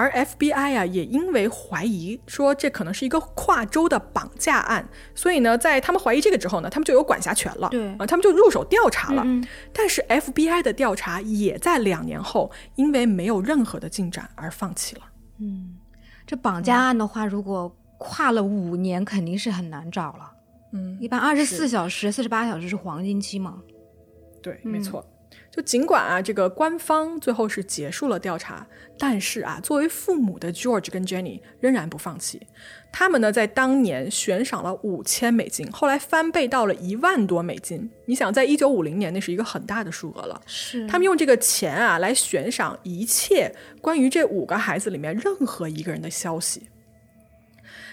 [0.00, 9.22] 而 FBI 啊，也因为怀疑说这可能是一个跨州的绑架案，所以呢，在他们怀疑这个之后呢，他们就有管辖权了，对啊，他们就入手调查了。
[9.24, 15.02] 嗯但是 FBI 的调查也在两年后，因为没有任何的进展而放弃了。
[15.38, 15.76] 嗯
[16.26, 20.32] 这绑架案的话，如果跨了五年，肯定是很难找了。
[20.72, 23.60] 嗯，一般二十四小时、四十八小时是黄金期嘛？
[24.40, 25.04] 对，没错。
[25.50, 32.40] 就尽管啊，这个官方最后是结束了调查，但是啊，作为父母的 George 跟 Jenny 仍然不放弃。
[32.92, 37.90] 他们呢，在当年悬赏了五千美金，后来翻倍到了一万多美金。
[38.06, 40.40] 你想，在一九五零年，那是一个很大的数额了。
[40.46, 46.62] 是他们用这个钱啊来悬赏一切关于这五个孩子里面任何一个人的消息。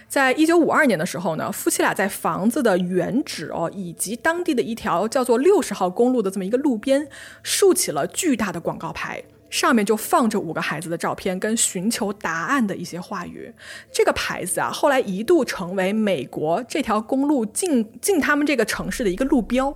[0.07, 7.07] 在一九五二年的时候呢，夫妻俩在房子的原址哦，以及当地的一条叫做六十号公路的这么一个路边，
[7.43, 13.53] 竖起了巨大的广告牌，上面就放着五个孩子的照片跟寻求答案的一些话语。
[13.91, 19.75] 这个牌子啊，后来一度成为美国这条公路进进他们这个城市的一个路标。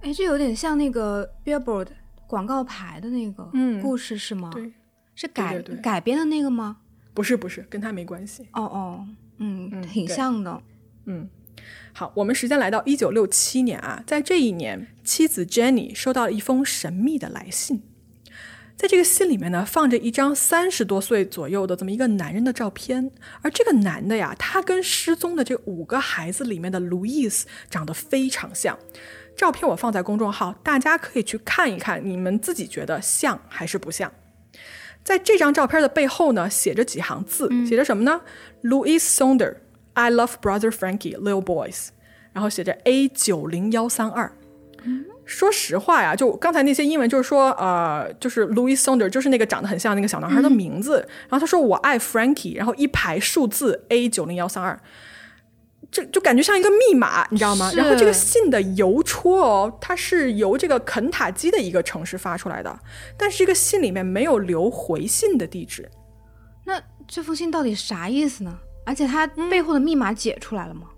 [0.00, 1.88] 哎，这有点像那个 Billboard
[2.26, 4.50] 广告牌的那个嗯故事是吗？
[4.52, 4.72] 对，
[5.14, 6.78] 是改改编的那个吗？
[7.14, 8.46] 不是不是，跟他没关系。
[8.52, 9.06] 哦哦，
[9.38, 10.62] 嗯，嗯挺像的。
[11.06, 11.28] 嗯
[11.92, 17.82] 好，我们时间来到一九六七年啊，在这一年，妻子 Jenny 收到了一封神秘的来信，
[18.76, 23.10] 在这个信里面呢，放着一张三十多岁左右的这么一个男人的照片，
[23.42, 28.78] 而这个男的呀，他跟失踪的这五个孩子里面的 Louis 长得非常像。
[29.36, 34.12] 照片我放在公众号，大家可以去看一看，你们自己觉得像还是不像？
[35.04, 38.20] 在这张照片的背后呢，写着几行字，写着什么呢
[38.62, 39.56] ？Louis Sonder,
[39.94, 41.88] I love brother Frankie, little boys。
[42.32, 44.30] 然后写着 A 九零幺三二。
[45.24, 51.06] 说实话呀，就刚才那些英文，就是说，呃，就是 Louis Sonder，就是那个长得很像那个小男孩的名字。
[51.28, 54.78] 然后他说我爱 Frankie，然后一排数字 A 九零幺三二。
[55.90, 57.72] 这就感觉像一个密码，你知道吗？
[57.74, 62.78] 然后这个信的邮戳哦，它是由这个肯塔基的一个城市发出来的，
[63.16, 65.88] 但是这个信里面没有留回信的地址。
[66.64, 68.58] 那这封信到底啥意思呢？
[68.84, 70.88] 而且它背后的密码解出来了吗？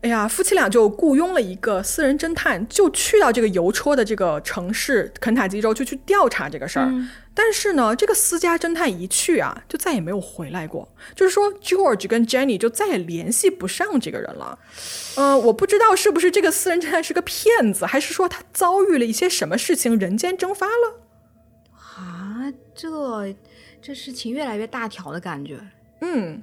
[0.00, 6.92] 哎呀，夫妻俩就雇佣了一个私人侦探，就去到这个邮戳的这个城市肯塔基州，就去调查这个事儿。
[7.34, 10.88] 但是呢，这个私家侦探一去啊，就再也没有回来过。
[11.16, 14.58] 就是说，George 跟 Jenny 就再也联系不上这个人了。
[15.16, 21.00] 呃、我不知道是不是这个私人侦探是个骗子，还是说他遭遇了一些什么事情，人间蒸发了。
[21.96, 23.34] 啊，这
[23.82, 25.58] 这事情越来越大条的感觉。
[26.00, 26.42] 嗯，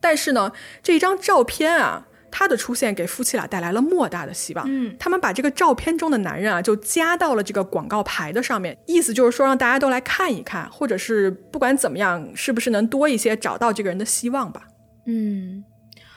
[0.00, 0.52] 但是呢，
[0.82, 4.64] 这一张照片啊，它的出现给夫妻俩带来了莫大的希望。
[4.68, 14.66] 嗯，他们把这个照片中的男人啊，就加到了这个广告牌的上面，意思就是说让大家都来看一看，或者是不管怎么样，是不是能多一些找到这个人的希望吧。
[15.06, 15.62] 嗯，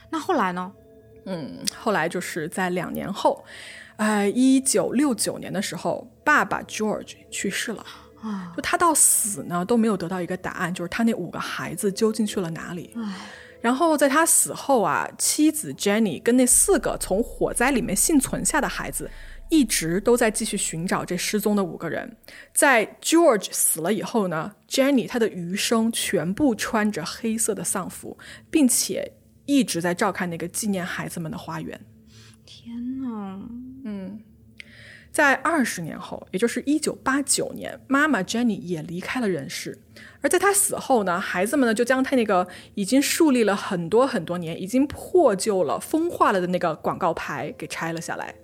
[0.09, 0.71] 那后来呢？
[1.25, 3.43] 嗯，后来就是在两年后，
[3.97, 7.85] 呃，一九六九年的时候，爸爸 George 去世了。
[8.21, 12.95] 啊，就他到死呢都没有得到一个答案，就是他那五个孩子究竟去了哪里。
[13.65, 19.09] 然后在他死后啊，妻子 Jenny 跟那四个从火灾里面幸存下的孩子，
[19.49, 22.15] 一直都在继续寻找这失踪的五个人。
[22.53, 28.19] 在 George 死了以后呢，Jenny 她的余生全部穿着黑色的丧服，
[28.51, 29.13] 并且
[29.47, 31.81] 一直在照看那个纪念孩子们的花园。
[32.45, 33.41] 天哪！
[35.15, 39.77] 在二十年后，也就是一九八九年，妈妈 Jenny 也离开了人世。
[40.19, 48.35] 而在她死后呢，孩子们呢就将她那个已经树立了很多很多年、已经破旧了、风化了的那个广告牌给拆了下来。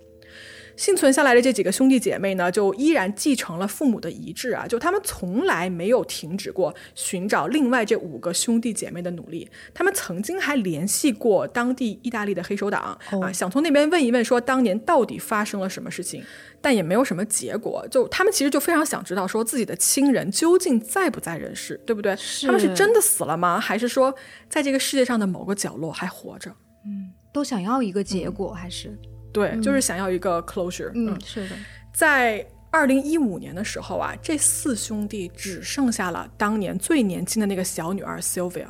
[0.75, 9.49] 幸存下来的这几个兄弟姐妹呢，就依然继承了父母的遗志啊，就他们从来没有停止过寻找另外这五个兄弟姐妹的努力。
[9.73, 16.23] 他们曾经还联系过当地意大利的黑手党、啊，想从那边问一问，说当年到底发生了什么事情，
[16.61, 17.87] 但也没有什么结果。
[17.89, 22.15] 就他们其实就非常想知道，说自己的亲人究竟在不在人世，对不对？
[22.45, 23.59] 他们是真的死了吗？
[23.59, 24.13] 还是说
[24.49, 26.49] 在这个世界上的某个角落还活着？
[26.85, 28.99] 嗯都想要一个结果，还是
[29.31, 30.91] 对，就是想要一个 closure。
[30.93, 31.55] 嗯，是的。
[31.93, 38.67] 在二零一五年的时候啊，这四兄弟只剩下了当年最年轻的那个小女儿 Sylvia。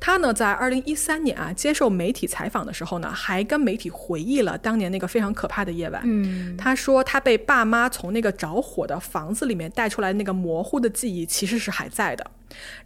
[0.00, 6.00] 她呢，在二零一三年啊，接受媒体采访的时候呢，还跟媒体回忆了当年那个非常可怕的夜晚。
[6.04, 12.28] 嗯，他说他被爸妈从那个着火的房子里面带出来，那个模糊的记忆其实是还在的。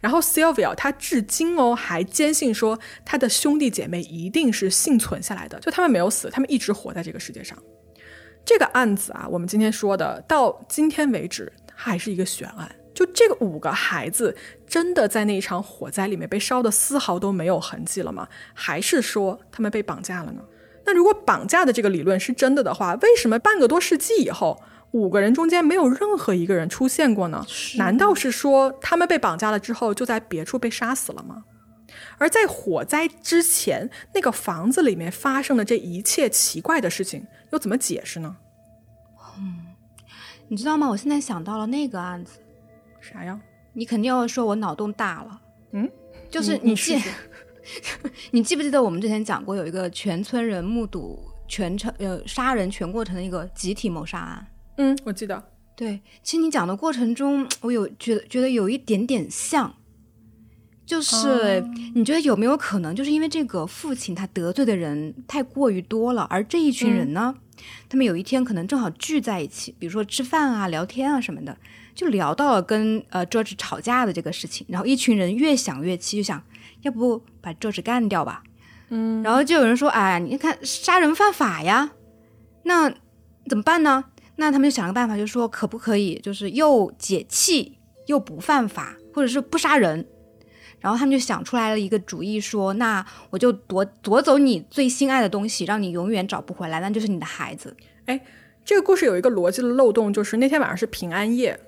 [0.01, 7.57] 然后 Sylvia 他至今哦还坚信说，他的兄弟姐妹一定是幸存下来的，就他们没有死，他们一直活在这个世界上。
[8.43, 12.69] 这个案子啊，我们今天说的到今天为止，它还是一个悬案。
[12.95, 14.35] 就这个五个孩子
[14.65, 18.27] 真的在那一场火灾里面被烧的丝毫都没有痕迹了吗？
[18.55, 20.41] 还是说他们被绑架了呢？
[20.85, 27.45] 那如果绑架的这个理论是真的的话，为什么半个多世纪以后，五个人中间没有任何一个人出现过呢？
[27.77, 31.43] 难道是说他们被绑架了之后就在别处被杀死了吗？
[32.17, 38.37] 而在火灾之前，那个房子里面发生的这一切奇怪的事情，又怎么解释呢？
[39.37, 39.73] 嗯，
[40.47, 40.87] 你知道吗？
[40.87, 42.39] 我现在想到了那个案子，
[43.05, 43.39] 啥呀？
[43.73, 45.41] 你肯定要说我脑洞大了。
[45.73, 45.89] 嗯，
[46.29, 46.97] 就是你记，
[48.31, 54.47] 你记不记得我们之前讲过有一个全村人目睹全程呃杀人全过程的一个集体谋杀案？
[54.77, 55.43] 嗯，我记得。
[55.75, 59.75] 对，其实你讲的过程中，我有觉得觉得有一点点像。
[60.85, 67.33] 就是你觉得有没有可能，就是因为这个父亲他得罪的人太过于多了，而这一群人呢，
[67.89, 71.57] 他们有一天可能正好聚在一起，比如说吃饭啊、聊天啊什么的，
[71.95, 76.43] 就聊到了跟呃 George 吵架的这个事情，然后一群人越想越气，就想
[76.81, 78.43] 要不把 George 干掉吧，
[78.89, 81.91] 嗯，然后就有人说，哎，你看杀人犯法呀，
[82.63, 82.93] 那
[83.47, 84.05] 怎么办呢？
[84.35, 87.77] 那他们就想了个办法，就说可不可以就是又解气
[88.07, 90.05] 又不犯法，或者是不杀人。
[90.81, 97.75] 然后他们就想出来了一个主意，说：“那我就夺夺走你最心爱的东西，让你永远找不回来，那就是你的孩子。”
[98.05, 98.21] 哎，
[98.63, 101.59] 这个故事有一个逻辑的漏洞，就是那天晚上是平安夜，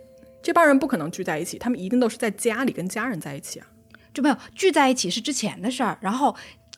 [0.41, 3.67] 这帮人不可能聚在一起，他们一定都是在家里跟家人在一起啊。
[4.13, 5.97] 就没有聚在一起是之前的事儿。
[6.01, 6.35] 然后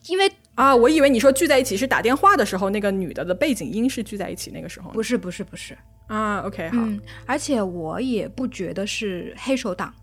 [0.08, 4.90] 因为啊，我以为你说聚在一起是打电话的时候，那个女的的背景音是聚在一起那个时候。
[4.90, 5.76] 不是，不是，不是
[6.08, 6.40] 啊。
[6.40, 6.76] OK，好。
[6.78, 9.94] 嗯，而且我也不觉得是黑手党。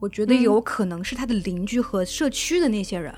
[0.00, 3.14] 我觉得有可能是他的邻居和社区的那些人。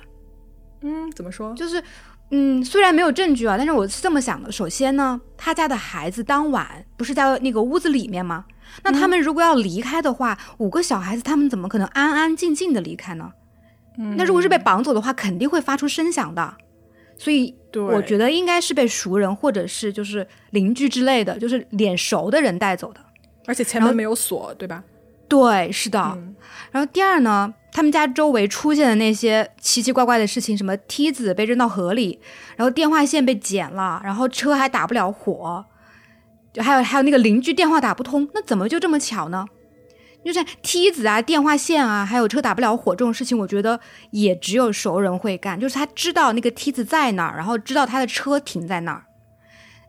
[0.83, 1.55] 嗯，怎么说？
[1.55, 1.83] 就是，
[2.31, 4.53] 嗯，虽然没有证据啊，但是我是这么想的。
[4.53, 8.45] 首先呢，他家的孩子当晚不是在那个屋子里面吗？
[8.83, 13.33] 那他们如果要离开的话，五个小孩子他们怎么可能安安静静的离开呢？
[13.99, 16.55] 嗯，那如果是被绑走的话，肯定会发出声响的。
[17.18, 23.01] 所以，我觉得应该是被熟人或者是就是邻居之类的，就是脸熟的人带走的。
[23.47, 24.85] 而且前门没有锁，对吧？
[25.27, 25.99] 对，是的。
[26.70, 32.20] 然后第二呢，他们家周围出现的那些奇奇怪怪的事情，什么梯子被扔到河里，
[32.55, 35.64] 然后电话线被剪了，然后车还打不了火，
[36.57, 39.45] 就还有还有那个邻居电话打不通，那怎么就这么巧呢？
[40.25, 43.79] 就是梯子啊、电话线啊，还有车打不了火这种事情，我觉得
[44.11, 49.05] 也只有熟人会干，就是他知道那个梯子在哪儿，然后知道他的车停在那儿。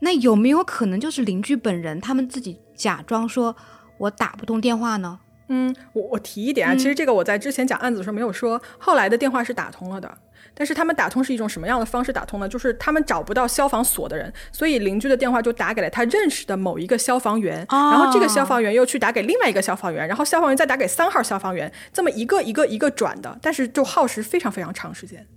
[0.01, 3.55] 那有没有可能就是邻居本人他们自己假装说
[3.97, 5.19] 我打不通电话呢？
[5.47, 10.17] 嗯，我我提一点啊，其实这个我在之前讲案子的时候没有说，后来的电话是打通了的，
[10.57, 12.49] 但是他们打通是一种什么样的方式打通呢？
[12.49, 25.27] 就是他们找不到消防锁的人，所以邻居的电话就打给了他认识的某一个消防员，然后这个消防员又去打给另外一个消防员，然后消防员再打给三号消防员，这么一个一个一个转的，但是就耗时非常非常长时间。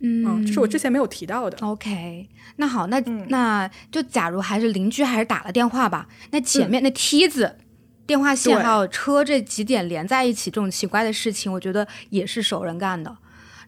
[0.00, 1.56] 嗯，这是我之前没有提到的。
[1.64, 7.56] OK，那好，那那就假如还是邻居还是打了电话吧，那前面那梯子。
[8.04, 13.16] 电话线还有车这几点连在一起，这种奇怪的事情，我觉得也是熟人干的。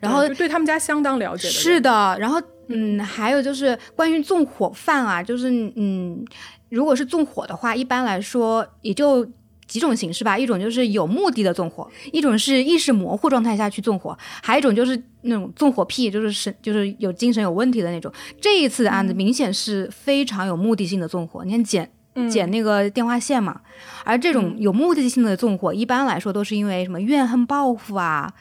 [0.05, 1.49] 然后对他们家相当了解。
[1.49, 6.25] 是的，然后嗯，还有就是关于纵火犯啊，就是嗯，
[6.69, 9.27] 如果是纵火的话，一般来说也就
[9.67, 10.39] 几种形式吧。
[10.39, 18.13] 一种就是有目的的纵火，一种是意识模糊状态下去纵火，还有一种就是那种纵火癖，就是是就是有精神有问题的那种。
[18.41, 21.91] 这一次的案子明显是非常有目的性的纵火，你看剪
[22.31, 23.61] 剪那个电话线嘛，
[24.05, 28.33] 而这种有目的性的纵火，一般来说都是因为什么怨恨报复啊，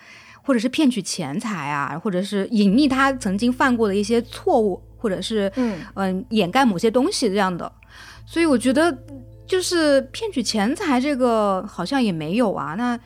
[0.44, 7.72] 或者是骗取钱财啊，或者是隐匿他曾经犯过的一些错误，或者是嗯嗯掩盖某些东西这样的。
[8.26, 8.96] 所以我觉得
[9.48, 12.76] 就是骗取钱财这个好像也没有啊。
[12.76, 13.00] 那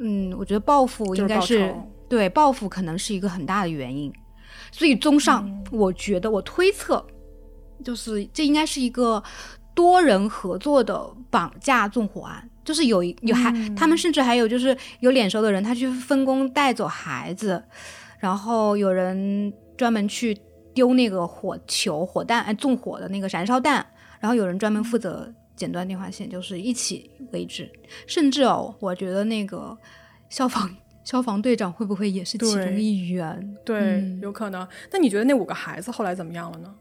[0.00, 1.74] 嗯，我觉得报复应该是
[2.08, 4.12] 对报复可能是一个很大的原因。
[4.72, 7.06] 所以综上，我觉得我推测
[7.84, 9.22] 就是这应该是一个。
[9.72, 17.60] 多人合作的绑架纵火案，就是有有还他们甚至还有就是有脸熟的人，他去分工带走孩子，
[18.20, 20.38] 然后有人专门去
[20.72, 23.84] 丢那个火球、火弹，哎，纵火的那个燃烧弹，
[24.20, 27.68] 然后有人专门负责剪断电话线，就是一起为之。
[28.06, 29.76] 甚至哦，我觉得那个
[30.28, 33.56] 消防消防队长会不会也是其中一员？
[33.64, 34.64] 对，有可能。
[34.92, 36.72] 那你觉得那五个孩子后来怎么样了呢？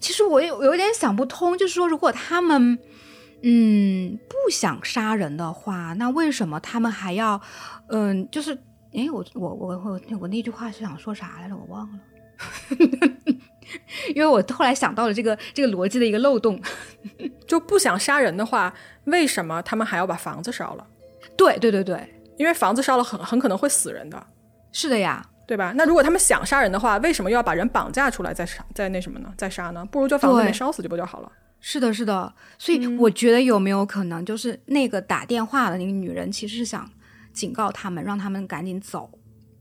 [0.00, 2.76] 其实我有有点想不通，就是说，如果他们
[3.42, 7.40] 嗯不想杀人的话，那为什么他们还要
[7.88, 8.28] 嗯？
[8.30, 8.54] 就是
[8.94, 11.56] 哎，我我我我我那句话是想说啥来着？
[11.56, 11.98] 我忘了。
[14.14, 16.60] 因为我后来想到了这个这个逻辑的一个漏洞，
[17.46, 18.72] 就不想杀人的话，
[19.04, 20.86] 为什么他们还要把房子烧了？
[21.36, 24.26] 对对对对，因为房子烧了很很可能会死人的。
[24.72, 25.72] 是的呀，对吧？
[25.76, 29.32] 那如果他们想杀人的话，为什么又要把人绑架出来再杀再那什么呢？
[29.36, 29.84] 再杀呢？
[29.90, 31.32] 不如就房子没烧死就不就好了？
[31.62, 32.34] 是的，是的。
[32.58, 36.90] 所以我觉得有没有可能，就是那个打电话的那个女人其实是想
[37.32, 39.10] 警告他们，让他们赶紧走。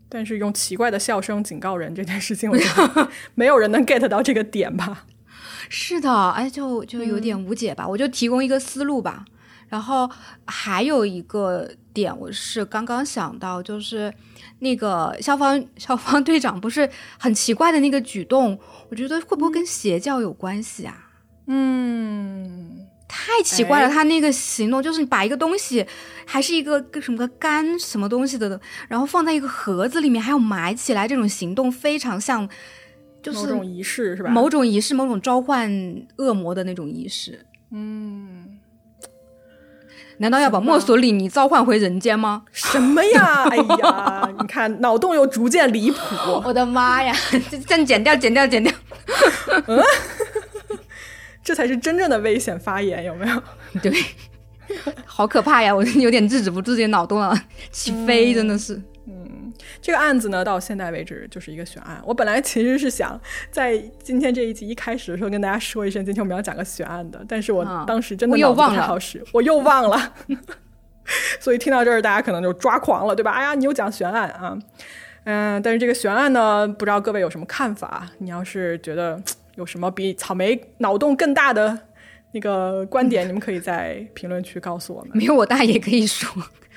[0.10, 5.06] 但是用奇怪的笑声警告人这件事情， 我觉得没有人能 get 到这个点吧？
[5.70, 7.88] 是的，哎，就就有点无解吧。
[7.88, 9.24] 我就提供一个思路吧。
[9.70, 10.10] 然后
[10.46, 14.14] 还有一个点，我是刚刚想到，就是
[14.60, 21.11] 那个消防消防队长不是很奇怪的那个举动，我觉得会不会跟邪教有关系啊？
[21.52, 22.88] 嗯。
[23.14, 25.86] 太奇怪了，他那个行动就是把一个东西，
[26.26, 32.48] 还是一个个什么个干什么东西的，然后放在一个盒子里面，还要埋起来，这种行动非常像，
[33.22, 34.30] 就是某种仪式是吧？
[34.30, 35.70] 某种仪式，某种召唤
[36.18, 37.46] 恶魔的那种仪式。
[37.72, 38.58] 嗯，
[40.18, 42.44] 难道要把墨索里尼召唤回人间吗？
[42.54, 43.44] 什么呀？
[43.50, 45.98] 哎呀，你看脑洞又逐渐离谱。
[46.46, 47.14] 我的妈呀！
[47.68, 48.74] 这样剪掉，剪掉，剪掉。
[49.68, 49.84] 嗯。
[51.44, 53.44] 这才是真正的危险发言，有没有？
[53.82, 53.92] 对，
[55.06, 55.74] 好可怕呀！
[55.76, 57.36] 我有点制止不住自己脑洞了，
[57.72, 58.80] 起飞，真的是。
[59.08, 62.00] 嗯，这个案子呢，到现在为止就是一个悬案。
[62.06, 63.20] 我本来其实是想
[63.50, 69.00] 在今天这一集一开始的时候跟大家说一声，今天我们要讲个悬案的，但是我当时真的又忘了，
[69.34, 70.14] 我又忘了。
[71.42, 73.32] 所以听到这儿，大家可能就抓狂了，对吧？
[73.32, 74.58] 哎呀，你又讲悬案啊？
[75.24, 78.08] 嗯，但是这个悬案呢，不知道各位有什么看法？
[78.20, 79.22] 你要是觉得。
[79.56, 81.78] 有什么比草莓脑洞更大的
[82.32, 83.28] 那个观点？
[83.28, 85.18] 你们可以在评论区告诉我们。
[85.18, 86.30] 没有我大也可以说，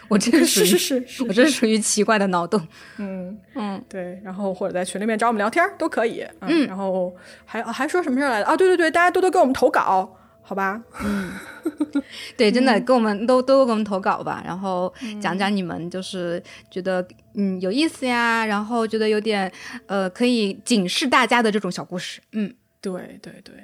[0.08, 2.60] 我这是是是是，我这属于奇怪的脑洞。
[2.98, 6.26] 嗯嗯，对，然后或者在群里面找我们聊天都可以。
[6.40, 7.14] 嗯，然后
[7.44, 8.46] 还还说什么事儿来着？
[8.46, 10.18] 啊，对对对，大家多多给我们投稿。
[10.46, 11.32] 好吧，嗯，
[12.36, 17.02] 对，真的，给我们都都给我们投稿吧，然后讲讲你们就是觉得
[17.32, 19.50] 嗯有意思呀，然后觉得有点
[19.86, 22.54] 呃可以警示大家的这种小故事，嗯，
[22.92, 23.54] 对对对。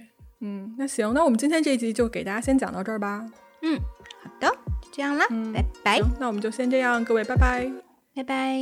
[0.42, 3.26] 嗯那行那我们今天这一集就给大家先讲到这儿吧。
[3.62, 3.78] 嗯
[4.22, 4.48] 好的
[4.80, 6.00] 就这样啦拜拜。
[6.18, 7.70] 那我们就先这样各位拜拜。
[8.14, 8.58] 拜拜。